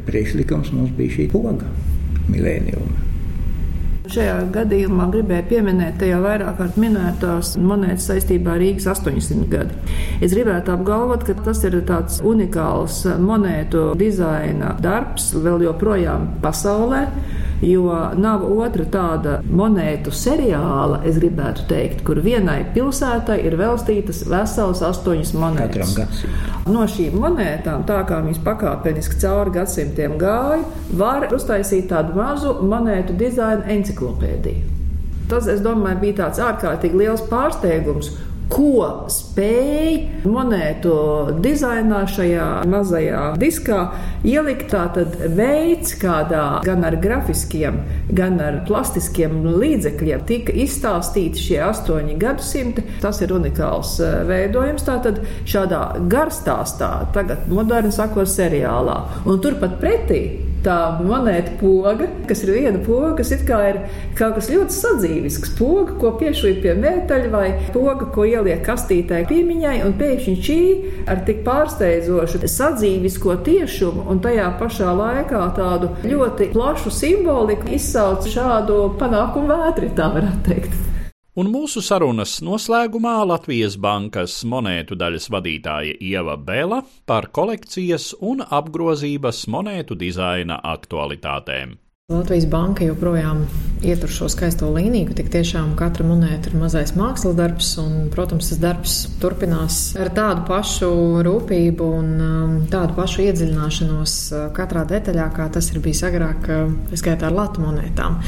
priekšlikums 0.09 0.73
mums 0.73 0.97
bija 0.97 1.19
šī 1.19 1.29
poga 1.35 1.69
milēniuma. 2.31 3.10
Šajā 4.11 4.33
gadījumā 4.51 5.05
gribēju 5.13 5.45
pieminēt 5.47 6.01
te 6.01 6.09
jau 6.09 6.17
vairāk 6.25 6.57
kārt 6.57 6.75
minētās 6.81 7.53
monētas 7.63 8.09
saistībā 8.09 8.57
ar 8.57 8.59
Rīgas 8.59 8.89
800 8.91 9.45
gadu. 9.53 9.77
Es 10.19 10.33
gribētu 10.35 10.73
apgalvot, 10.73 11.23
ka 11.23 11.37
tas 11.45 11.61
ir 11.63 11.77
tāds 11.87 12.19
unikāls 12.27 13.05
monētu 13.23 13.93
dizaina 14.01 14.73
darbs 14.83 15.29
vēl 15.37 15.63
joprojām 15.69 16.27
pasaulē 16.43 17.05
Jo 17.61 17.93
nav 18.17 18.41
otra 18.49 18.87
tāda 18.89 19.35
monētu 19.45 20.09
seriāla, 20.15 21.03
es 21.05 21.19
gribētu 21.21 21.67
teikt, 21.69 22.01
kur 22.07 22.17
vienai 22.25 22.63
pilsētai 22.73 23.37
ir 23.45 23.53
velstītas 23.59 24.23
veselas 24.25 24.81
astoņas 24.87 25.35
monētas. 25.37 25.93
No 26.65 26.87
šīm 26.89 27.19
monētām, 27.21 27.85
tā 27.85 27.99
kā 28.09 28.23
viņas 28.25 28.41
pakāpeniski 28.45 29.21
cauri 29.21 29.53
gadsimtiem 29.59 30.17
gāja, 30.21 30.65
var 30.97 31.27
uztaisīt 31.29 31.91
tādu 31.93 32.17
mazu 32.17 32.57
monētu 32.65 33.17
dizaina 33.19 33.69
enciklopēdiju. 33.77 34.77
Tas, 35.29 35.45
es 35.47 35.61
domāju, 35.63 36.01
bija 36.01 36.17
tāds 36.25 36.41
ārkārtīgi 36.43 36.97
liels 37.05 37.21
pārsteigums 37.29 38.09
ko 38.51 39.07
spēj 39.11 40.25
monētu 40.27 40.93
dizainā 41.43 42.03
šajā 42.11 42.47
mazajā 42.69 43.23
diskā 43.41 43.81
ielikt. 44.27 44.69
Tātad 44.71 45.17
veids, 45.35 45.95
kādā 45.99 46.61
gan 46.63 46.85
ar 46.87 46.95
grafiskiem, 47.01 47.81
gan 48.15 48.39
ar 48.43 48.61
plastiskiem 48.67 49.41
līdzekļiem 49.61 50.23
tika 50.29 50.55
izstāstīti 50.63 51.47
šie 51.47 51.59
astoņi 51.65 52.15
gadsimti. 52.21 52.85
Tas 53.03 53.19
ir 53.23 53.33
unikāls 53.35 53.97
eh, 54.03 54.21
veidojums. 54.29 54.85
Tātad 54.87 55.19
šādā 55.49 55.83
garstāstā, 56.11 56.93
tagad 57.15 57.49
moderni 57.51 57.91
sakot, 57.95 58.29
seriālā. 58.31 59.01
Un 59.27 59.43
turpat 59.43 59.79
pretī 59.81 60.50
tā 60.65 60.77
monēta 61.01 61.55
poga, 61.59 62.07
kas 62.29 62.43
ir 62.45 62.53
viena 62.55 62.81
poga, 62.85 63.13
kas 63.19 63.31
ir 63.35 63.45
kaut 63.47 64.37
kas 64.37 64.49
ļoti 64.51 64.75
sadzīvisks. 64.75 65.55
Poga, 65.57 65.95
ko 66.01 66.13
piešķir 66.19 66.59
pie 66.63 66.75
mēteļa, 66.81 67.31
vai 67.33 67.47
poga, 67.73 68.07
ko 68.13 68.25
ieliek 68.29 68.63
kastītē 68.65 69.23
piemiņai, 69.29 69.77
un 69.87 69.97
pēkšņi 69.99 70.35
šī 70.47 70.59
ar 71.11 71.23
tik 71.27 71.43
pārsteidzošu 71.47 72.43
sadzīvisko 72.45 73.39
tiešumu 73.47 74.07
un 74.11 74.21
tajā 74.23 74.51
pašā 74.61 74.93
laikā 75.01 75.43
tādu 75.57 75.91
ļoti 76.05 76.51
plašu 76.55 76.93
simboliku 76.93 77.73
izsauc 77.77 78.29
šādu 78.29 78.83
panākumu 79.01 79.51
vētri, 79.51 79.93
tā 79.97 80.11
varētu 80.15 80.47
teikt. 80.49 80.90
Un 81.39 81.47
mūsu 81.47 81.79
sarunas 81.79 82.41
noslēgumā 82.43 83.13
Latvijas 83.23 83.77
bankas 83.79 84.33
monētu 84.43 84.97
daļas 84.99 85.29
vadītāja 85.31 85.93
Ieva 86.03 86.35
Bela 86.35 86.81
par 87.07 87.29
kolekcijas 87.31 88.09
un 88.19 88.43
apgrozības 88.43 89.45
monētu 89.47 89.95
dizaina 89.95 90.57
aktualitātēm. 90.73 91.77
Latvijas 92.11 92.49
banka 92.51 92.83
joprojām 92.83 93.45
ietur 93.81 94.11
šo 94.13 94.27
skaisto 94.29 94.69
līniju, 94.71 95.15
tik 95.17 95.31
tiešām 95.33 95.73
katra 95.79 96.05
monēta 96.05 96.51
ir 96.51 96.57
mazais 96.59 96.93
mākslas 96.97 97.35
darbs, 97.37 97.71
un, 97.81 98.09
protams, 98.13 98.51
tas 98.51 98.61
darbs 98.61 98.95
turpinās 99.21 99.79
ar 99.99 100.11
tādu 100.13 100.45
pašu 100.49 100.91
rūpību 101.25 101.87
un 101.97 102.11
um, 102.21 102.53
tādu 102.71 102.95
pašu 102.97 103.25
iedziļināšanos 103.25 104.15
uh, 104.35 104.45
katrā 104.55 104.85
detaļā, 104.89 105.27
kā 105.35 105.47
tas 105.53 105.71
ir 105.73 105.81
bijis 105.83 106.03
agrāk, 106.07 106.49
uh, 106.49 106.95
skaitā 106.97 107.29
ar 107.31 107.37
latu 107.37 107.65
monētām. 107.65 108.19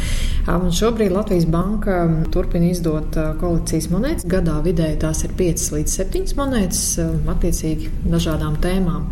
Um, 0.48 0.68
un 0.70 0.76
šobrīd 0.76 1.14
Latvijas 1.14 1.46
banka 1.50 2.02
turpina 2.34 2.72
izdot 2.74 3.18
uh, 3.20 3.34
kolekcijas 3.42 3.90
monētas. 3.94 4.28
Gadā 4.30 4.58
vidēji 4.66 5.02
tās 5.06 5.24
ir 5.28 5.38
5 5.38 5.70
līdz 5.78 5.98
7 6.02 6.38
monētas, 6.40 6.84
attiecīgi 7.36 7.92
dažādām 8.10 8.58
tēmām. 8.64 9.10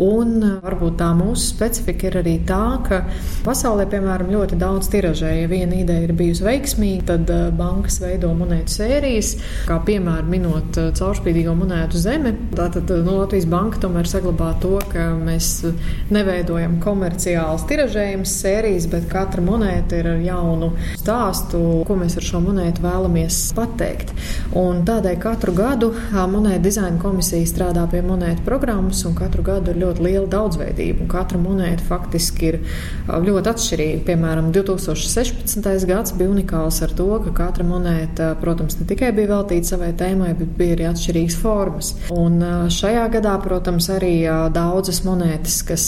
Un 0.00 0.38
varbūt 0.62 0.94
tā 1.02 1.10
mūsu 1.16 1.50
specifika 1.50 2.08
ir 2.08 2.14
arī 2.22 2.38
tā, 2.48 2.62
ka 2.86 3.02
pasaulē, 3.44 3.84
piemēram, 3.92 4.30
ļoti 4.32 4.56
daudz 4.60 4.88
tiražēja. 4.92 5.42
Ja 5.42 5.50
viena 5.72 5.84
ideja 5.84 6.06
ir 6.06 6.12
bijusi 6.16 6.44
veiksmīga, 6.44 7.04
tad 7.06 7.30
uh, 7.32 7.48
bankas 7.56 7.98
veido 8.02 8.32
monētu 8.36 8.72
sērijas, 8.76 9.34
kā 9.68 9.78
piemēram 9.86 10.30
minot 10.30 10.78
uh, 10.78 10.90
caurspīdīgo 10.96 11.54
monētu 11.56 12.00
zemi. 12.00 12.34
Tātad 12.52 12.90
no 12.90 13.00
nu, 13.06 13.16
Latvijas 13.22 13.46
banka 13.50 13.80
tomēr 13.82 14.08
saglabā 14.08 14.52
to, 14.62 14.78
ka 14.92 15.12
mēs 15.16 15.64
neveidojam 16.12 16.78
komerciālas 16.82 17.64
tiražējumas 17.70 18.34
sērijas, 18.42 18.88
bet 18.92 19.08
katra 19.12 19.44
monēta 19.44 20.00
ir 20.00 20.10
ar 20.12 20.22
jaunu 20.22 20.72
stāstu, 21.00 21.62
ko 21.88 21.96
mēs 22.00 22.18
ar 22.20 22.26
šo 22.26 22.42
monētu 22.44 22.84
vēlamies 22.84 23.40
pateikt. 23.56 24.12
Un 24.58 24.82
tādēļ 24.88 25.18
katru 25.22 25.56
gadu 25.56 25.92
monētu 26.12 26.66
dizaina 26.66 27.00
komisija 27.02 27.48
strādā 27.48 27.86
pie 27.90 28.02
monētu 28.04 28.44
programmas, 28.46 29.04
un 29.08 29.16
katru 29.18 29.44
gadu 29.46 29.72
ir 29.72 29.80
ļoti 29.82 30.06
liela 30.06 30.28
daudzveidība. 30.32 31.08
Katra 31.12 31.40
monēta 31.40 31.84
faktiski 31.86 32.50
ir 32.52 32.60
ļoti 33.08 33.52
atšķirīga 33.52 34.04
piemēram, 34.08 34.52
2016. 34.54 35.61
Gads 35.62 36.12
bija 36.16 36.30
unikāls 36.30 36.82
ar 36.82 36.92
to, 36.96 37.08
ka 37.24 37.32
katra 37.36 37.64
monēta, 37.66 38.32
protams, 38.40 38.78
ne 38.80 38.86
tikai 38.88 39.12
bija 39.14 39.30
veltīta 39.30 39.72
savai 39.72 39.92
tēmai, 39.98 40.32
bet 40.38 40.54
bija 40.58 40.76
arī 40.76 40.88
atšķirīgas 40.90 41.36
formas. 41.40 41.92
Un 42.10 42.40
šajā 42.72 43.04
gadā, 43.12 43.36
protams, 43.42 43.88
arī 43.92 44.14
daudzas 44.54 45.02
monētas, 45.06 45.60
kas 45.68 45.84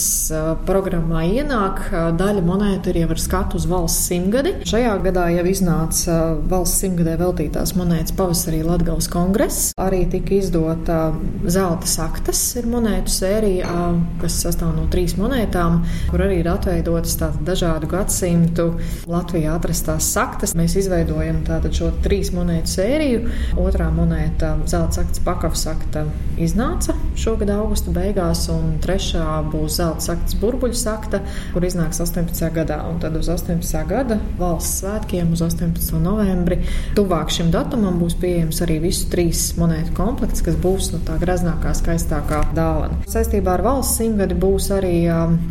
programmā 0.68 1.24
ienāk, 1.26 1.88
daļa 2.18 2.44
monētu 2.44 2.92
ir 2.92 3.00
jau 3.02 3.10
ar 3.14 3.22
skatu 3.22 3.58
uz 3.60 3.66
valsts 3.70 4.08
simtgadi. 4.10 4.54
Šajā 4.68 4.94
gadā 5.04 5.26
jau 5.34 5.46
iznāca 5.50 6.18
valsts 6.50 6.84
simtgadē 6.84 7.16
veltītās 7.20 7.74
monētas 7.78 8.14
pavasarī 8.18 8.62
Latgales 8.66 9.08
kongress. 9.12 9.72
Arī 9.80 10.04
tika 10.12 10.36
izdota 10.38 11.00
zelta 11.46 11.88
saktas, 11.90 12.40
ir 12.60 12.68
monētu 12.70 13.12
sērija, 13.12 13.74
kas 14.22 14.38
sastāv 14.44 14.74
no 14.76 14.86
trīs 14.92 15.16
monētām, 15.18 15.82
kur 16.10 16.24
arī 16.24 16.40
ir 16.42 16.50
atveidotas 16.52 17.18
dažādu 17.44 17.90
gadsimtu 17.90 18.70
Latvijā 19.10 19.56
atrastās 19.64 20.10
saktas. 20.12 20.52
Mēs 20.56 20.76
izveidojam 20.76 21.40
tātad 21.46 21.72
šo 21.76 21.88
trīs 22.04 22.30
monētu 22.36 22.72
sēriju. 22.74 23.22
Otrā 23.60 23.88
monēta, 23.94 24.54
zelta 24.68 25.00
saktas 25.00 25.22
pakavas 25.24 25.64
sakta, 25.64 26.04
iznāca 26.36 26.92
šogad 27.18 27.52
augusta 27.54 27.92
beigās, 27.94 28.44
un 28.52 28.76
trešā 28.82 29.24
būs 29.52 29.78
zelta 29.78 30.04
saktas 30.10 30.36
burbuļu 30.40 30.76
sakta, 30.76 31.22
kur 31.54 31.64
iznāks 31.64 32.02
18. 32.04 32.50
gadā. 32.54 32.82
Un 32.90 32.98
tad 33.00 33.16
uz 33.16 33.30
18. 33.32 33.80
gada 33.88 34.18
valsts 34.38 34.82
svētkiem 34.82 35.32
uz 35.32 35.44
18. 35.46 35.96
novembri 36.02 36.60
tuvāk 36.98 37.32
šim 37.32 37.52
datumam 37.54 37.96
būs 38.02 38.18
pieejams 38.20 38.60
arī 38.66 38.80
visu 38.84 39.08
trīs 39.12 39.46
monētu 39.60 39.94
komplekts, 39.96 40.44
kas 40.44 40.58
būs 40.60 40.90
no 40.92 41.00
tā 41.06 41.16
graznākā, 41.22 41.72
skaistākā 41.78 42.42
dāvana. 42.56 43.00
Saistībā 43.10 43.56
ar 43.56 43.64
valsts 43.64 44.00
simtgadi 44.02 44.36
būs 44.38 44.68
arī 44.74 44.94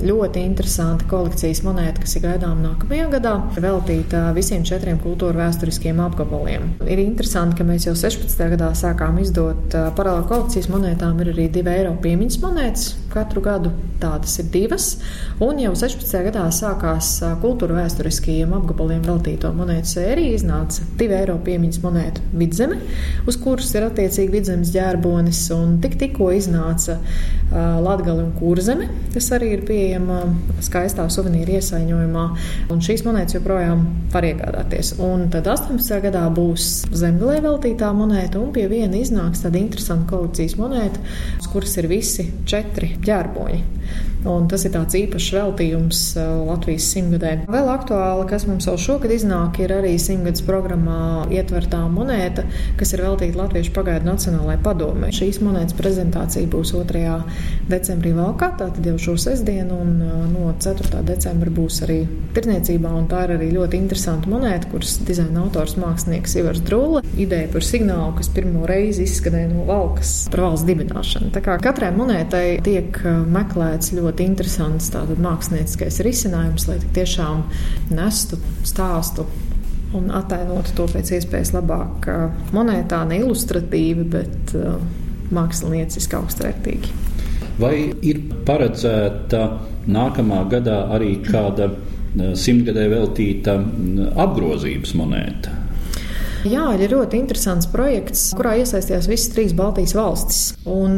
ļoti 0.03 0.43
interesanti 0.43 1.07
kolekcijas 1.09 1.63
monēta, 1.65 2.03
kas 2.03 2.17
ir 2.19 2.27
gaidām 2.27 2.61
nākamajā 2.63 3.09
gadā, 3.15 3.37
veltīta 3.93 4.33
visiem 4.33 4.63
četriem 4.65 4.97
kultūra 5.01 5.45
vēsturiskiem 5.45 5.99
apgabaliem. 6.01 6.65
Ir 6.89 7.01
interesanti, 7.03 7.59
ka 7.59 7.67
mēs 7.67 7.85
jau 7.87 7.93
16. 7.95 8.49
gadā 8.55 8.71
sākām 8.73 9.19
izdot 9.21 9.75
paralēli 9.97 10.27
kolekcijas 10.31 10.69
monētām, 10.73 11.19
ir 11.21 11.33
arī 11.33 11.49
2 11.53 11.73
eiro 11.77 11.93
piemiņas 12.01 12.39
monētas. 12.41 12.87
Katru 13.13 13.43
gadu 13.45 13.69
tādas 14.01 14.39
ir 14.41 14.47
divas, 14.49 14.87
un 15.43 15.59
jau 15.61 15.71
16. 15.77 16.15
gadā 16.25 16.47
sākās 16.49 17.19
kultūra 17.43 17.77
vēsturiskajiem 17.77 18.55
apgabaliem 18.57 19.03
veltīto 19.05 19.51
monētu 19.53 19.91
sērija. 19.91 20.39
Iznāca 20.39 20.81
2 20.97 21.19
eiro 21.19 21.35
piemiņas 21.45 21.79
monēta 21.83 22.23
vidzeme, 22.33 22.79
uz 23.29 23.37
kuras 23.39 23.69
ir 23.77 23.85
attiecīgi 23.85 24.33
vidzemes 24.33 24.73
ģērbonis, 24.73 25.43
un 25.53 25.77
tik 25.83 25.99
tikko 26.01 26.31
iznāca 26.33 26.97
Latgali 27.53 28.23
un 28.23 28.31
Kurzeme, 28.33 28.87
kas 29.13 29.27
arī 29.35 29.51
ir 29.53 29.61
pieejama 29.67 30.23
skaistā 30.65 31.05
suvenīra 31.13 31.59
iesaiņojumā 31.59 32.23
un 32.73 32.81
šīs 32.81 33.03
monētas 33.05 33.37
joprojām 33.37 33.83
var 34.09 34.25
iegādāties. 34.25 34.95
Un 35.05 35.27
tad 35.33 35.45
18. 35.51 35.99
gadā 36.07 36.23
būs 36.33 36.71
zemgalē 36.97 37.37
veltītā 37.45 37.91
monēta, 37.93 38.41
un 38.41 38.49
pie 38.55 38.65
viena 38.71 38.97
iznāks 38.97 39.45
tāda 39.45 39.61
interesanta 39.61 40.09
kolekcijas 40.09 40.57
monēta, 40.57 41.05
uz 41.37 41.51
kuras 41.53 41.77
ir 41.77 41.91
visi 41.93 42.25
četri 42.49 42.95
ģērboņi. 43.07 43.61
Un 44.23 44.45
tas 44.47 44.63
ir 44.63 44.71
tāds 44.71 44.95
īpašs 44.95 45.29
veltījums 45.35 46.01
uh, 46.15 46.27
Latvijas 46.47 46.85
simtgadē. 46.93 47.33
Vēl 47.51 47.67
aktuāli, 47.73 48.23
kas 48.29 48.45
mums 48.47 48.67
jau 48.69 48.77
šogad 48.79 49.11
iznāk, 49.11 49.59
ir 49.59 49.73
arī 49.75 49.97
simtgadus 49.99 50.45
programmā 50.47 51.25
ietvertā 51.33 51.81
monēta, 51.91 52.45
kas 52.79 52.93
ir 52.95 53.03
veltīta 53.03 53.41
Latviešu 53.41 53.73
pagaidu 53.75 54.07
Nacionālajai 54.07 54.61
padomē. 54.63 55.11
Šīs 55.15 55.41
monētas 55.43 55.75
prezentācija 55.75 56.47
būs 56.53 56.71
2. 56.77 57.17
decembrī 57.71 58.13
valkā, 58.15 58.53
tātad 58.61 58.87
jau 58.87 58.95
šo 59.09 59.17
sestdienu, 59.25 59.81
un 59.83 59.91
uh, 60.05 60.23
no 60.31 60.53
4. 60.55 61.03
decembra 61.09 61.51
būs 61.51 61.81
arī 61.83 61.99
tirniecībā, 62.37 62.93
un 62.95 63.09
tā 63.11 63.25
ir 63.27 63.35
arī 63.35 63.51
ļoti 63.57 63.81
interesanta 63.83 64.31
monēta, 64.31 64.71
kuras 64.71 64.95
dizaina 65.03 65.43
autors 65.43 65.75
mākslinieks 65.81 66.37
Ivars 66.39 66.63
Drūle. 66.63 67.03
Ideja 67.19 67.51
par 67.51 67.67
signālu, 67.67 68.15
kas 68.21 68.31
pirmo 68.31 68.63
reizi 68.69 69.03
izskanēja 69.03 69.51
no 69.51 69.67
valkas 69.67 70.15
par 70.31 70.47
valsts 70.47 70.67
dibināšanu. 70.71 71.33
Tā 71.35 71.43
kā 71.43 71.59
katrai 71.61 71.91
monētai 71.95 72.45
tiek 72.63 73.03
uh, 73.03 73.19
meklēts 73.73 73.93
ļoti 73.93 74.25
interesants 74.27 74.91
mākslinieckais 74.93 76.01
risinājums, 76.05 76.67
lai 76.67 76.77
tiešām 76.93 77.43
nestu 77.91 78.37
stāstu 78.63 79.25
un 79.93 80.11
attēlotu 80.11 80.75
to 80.75 80.85
pēc 80.89 81.11
iespējas 81.17 81.53
labāk 81.53 82.07
monētā, 82.53 83.03
ne 83.07 83.19
ilustratīvi, 83.21 84.03
bet 84.03 84.53
mākslinieciski 85.33 86.17
augstvērtīgi. 86.17 86.93
Vai 87.59 87.93
ir 88.01 88.21
paredzēta 88.45 89.59
nākamā 89.87 90.43
gadā 90.49 90.87
arī 90.93 91.17
kāda 91.25 91.71
simtgadē 92.37 92.87
veltīta 92.89 93.57
apgrozības 94.21 94.93
monēta? 94.97 95.62
Jā, 96.43 96.65
ir 96.75 96.91
ļoti 96.91 97.21
interesants 97.21 97.69
projekts, 97.71 98.25
kurā 98.35 98.57
iesaistījās 98.59 99.07
visas 99.07 99.31
trīs 99.31 99.53
Baltijas 99.55 99.93
valstis. 99.95 100.39
Un, 100.67 100.97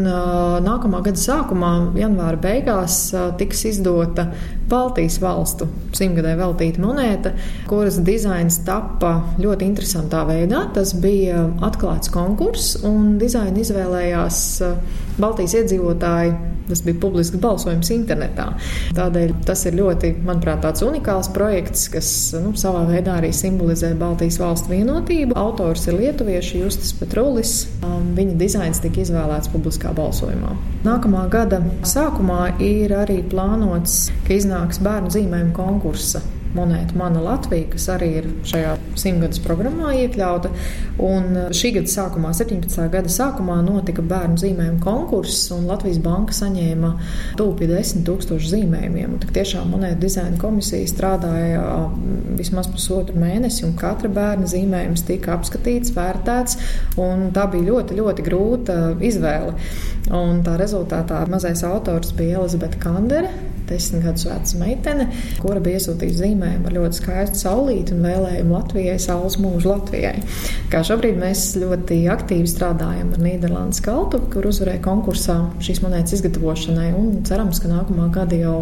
nākamā 0.65 1.03
gada 1.05 1.21
sākumā, 1.21 1.71
janvāra 1.99 2.39
beigās, 2.41 2.97
tiks 3.37 3.61
izdota 3.69 4.31
Baltijas 4.69 5.19
valstu 5.21 5.67
simtgadē 5.95 6.33
veltīta 6.39 6.81
monēta, 6.81 7.35
kuras 7.69 7.99
dizains 8.05 8.59
tappa 8.65 9.13
ļoti 9.41 9.67
interesantā 9.69 10.23
veidā. 10.27 10.65
Tas 10.75 10.95
bija 11.01 11.45
atklāts 11.65 12.11
konkurss, 12.13 12.79
un 12.85 13.15
dizainu 13.21 13.61
izvēlējās 13.61 14.41
Baltijas 15.21 15.57
iedzīvotāji 15.61 16.35
Tas 16.67 16.81
bija 16.81 16.97
publisks 17.01 17.37
balsojums 17.37 17.91
internetā. 17.93 18.47
Tādēļ 18.97 19.33
tas 19.45 19.61
ir 19.69 19.75
ļoti, 19.77 20.11
manuprāt, 20.25 20.63
tāds 20.63 20.81
unikāls 20.85 21.29
projekts, 21.35 21.85
kas 21.93 22.07
nu, 22.41 22.55
savā 22.57 22.81
veidā 22.89 23.19
arī 23.19 23.29
simbolizē 23.35 23.91
Baltijas 23.99 24.39
valstu 24.41 24.73
vienotību. 24.73 25.37
Autors 25.37 25.85
ir 25.85 25.99
lietuvieši 25.99 26.63
Justis 26.63 26.95
Petrulis. 26.97 27.53
Um, 27.85 28.15
viņa 28.17 28.37
dizains 28.39 28.81
tika 28.81 29.03
izvēlēts 29.03 29.51
publiskā 29.53 29.93
balsojumā. 29.95 30.55
Nākamā 30.87 31.27
gada 31.33 31.61
sākumā 31.85 32.55
ir 32.63 32.95
arī 32.97 33.19
plānots, 33.29 34.07
ka 34.25 34.33
iznāks 34.33 34.54
bērnu 34.85 35.13
zīmējumu 35.13 35.55
konkursa 35.55 36.23
monētu 36.55 36.97
Mana 36.99 37.21
Latvija, 37.23 37.67
kas 37.73 37.87
arī 37.93 38.09
ir 38.21 38.27
šajā 38.47 38.75
simtgadus 38.99 39.41
programmā 39.43 39.93
iekļauta. 39.99 40.51
Un 41.03 41.27
uh, 41.35 41.47
šī 41.55 41.73
gada 41.77 41.91
sākumā, 41.91 42.31
17. 42.37 42.77
gada 42.93 43.11
sākumā, 43.11 43.57
notika 43.65 44.03
bērnu 44.05 44.39
zīmējumu 44.41 44.79
konkurss, 44.83 45.49
un 45.55 45.67
Latvijas 45.69 45.99
banka 46.03 46.35
saņēma 46.35 46.91
tūpi 47.39 47.69
10 47.71 48.05
tūkstošu 48.07 48.51
zīmējumiem. 48.53 49.17
Un 49.17 49.35
tiešām 49.35 49.73
monētu 49.75 50.01
dizaina 50.05 50.39
komisija 50.41 50.87
strādāja 50.91 51.63
vismaz 52.39 52.69
pusotru 52.71 53.19
mēnesi, 53.19 53.65
un 53.67 53.75
katra 53.79 54.11
bērna 54.11 54.49
zīmējums 54.51 55.05
tika 55.07 55.35
apskatīts, 55.35 55.93
vērtēts, 55.95 56.59
un 57.01 57.29
tā 57.35 57.47
bija 57.51 57.71
ļoti, 57.71 57.99
ļoti 57.99 58.25
grūta 58.25 58.79
izvēle. 59.03 59.55
Un 60.15 60.41
tā 60.45 60.55
rezultātā 60.61 61.23
mazais 61.31 61.65
autors 61.67 62.13
bija 62.15 62.39
Elizabete 62.39 62.79
Kandere, 62.81 63.31
desmit 63.69 64.05
gadus 64.05 64.27
veca 64.29 64.59
meitene, 64.61 65.07
kura 65.41 65.61
bija 65.63 65.79
iesūtījusi 65.79 66.21
zīmējumu 66.21 66.69
ar 66.69 66.77
ļoti 66.77 66.99
skaistu 66.99 67.41
saulīti 67.43 67.95
un 67.95 68.05
vēlējumu 68.05 68.55
Latvijai, 68.55 68.97
saules 69.01 69.39
mūžu 69.41 69.71
Latvijai. 69.73 70.15
Kā 70.73 70.83
šobrīd 70.87 71.19
mēs 71.21 71.47
ļoti 71.61 72.01
aktīvi 72.13 72.49
strādājam 72.51 73.13
ar 73.15 73.23
Nīderlandes 73.25 73.83
kaltu, 73.85 74.21
kur 74.33 74.49
uzvarēja 74.51 74.83
konkursā 74.85 75.39
šīs 75.63 75.83
monētas 75.85 76.19
izgatavošanai, 76.19 76.91
un 76.97 77.23
cerams, 77.27 77.61
ka 77.63 77.71
nākamā 77.71 78.11
gada 78.15 78.39
jau 78.39 78.59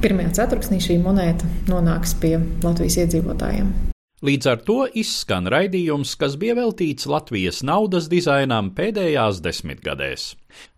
pirmajā 0.00 0.34
ceturksnī 0.40 0.80
šī 0.82 1.00
monēta 1.04 1.48
nonāks 1.68 2.16
pie 2.20 2.38
Latvijas 2.64 3.02
iedzīvotājiem. 3.04 3.89
Līdz 4.20 4.46
ar 4.50 4.58
to 4.60 4.82
izskan 5.00 5.46
raidījums, 5.48 6.10
kas 6.20 6.34
bija 6.36 6.52
veltīts 6.58 7.06
Latvijas 7.08 7.62
naudas 7.64 8.04
dizainam 8.12 8.66
pēdējās 8.76 9.38
desmitgadēs. 9.40 10.24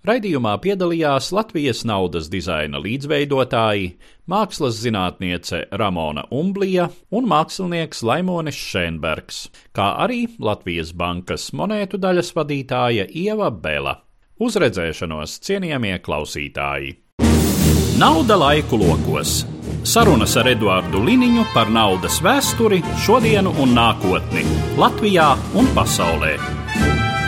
Raidījumā 0.06 0.52
piedalījās 0.62 1.32
Latvijas 1.34 1.80
naudas 1.82 2.28
dizaina 2.30 2.78
līdzveidotāji, 2.78 3.96
mākslas 4.30 4.78
zinātniece 4.84 5.64
Ramona 5.74 6.22
Umblija 6.30 6.86
un 7.10 7.26
mākslinieks 7.32 8.04
Laimonis 8.06 8.60
Šēnbergs, 8.70 9.40
kā 9.74 9.88
arī 10.04 10.28
Latvijas 10.38 10.92
bankas 10.94 11.48
monētu 11.50 11.98
daļas 11.98 12.30
vadītāja 12.38 13.08
Ieva 13.10 13.50
Bela. 13.50 13.96
Uz 14.38 14.54
redzēšanos, 14.62 15.40
cienījamie 15.42 15.96
klausītāji! 15.98 16.94
Nauda 17.98 18.38
laiku 18.38 18.78
lokos! 18.78 19.40
Sarunas 19.82 20.36
ar 20.38 20.46
Eduāru 20.46 21.00
Liniņu 21.02 21.42
par 21.50 21.70
naudas 21.74 22.20
vēsturi, 22.22 22.78
šodienu 23.02 23.50
un 23.64 23.74
nākotni 23.74 24.44
Latvijā 24.78 25.32
un 25.58 25.66
pasaulē. 25.74 26.36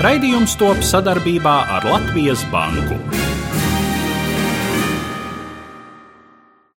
Raidījums 0.04 0.54
top 0.60 0.86
sadarbībā 0.86 1.56
ar 1.78 1.90
Latvijas 1.90 2.46
Banku. 2.54 3.00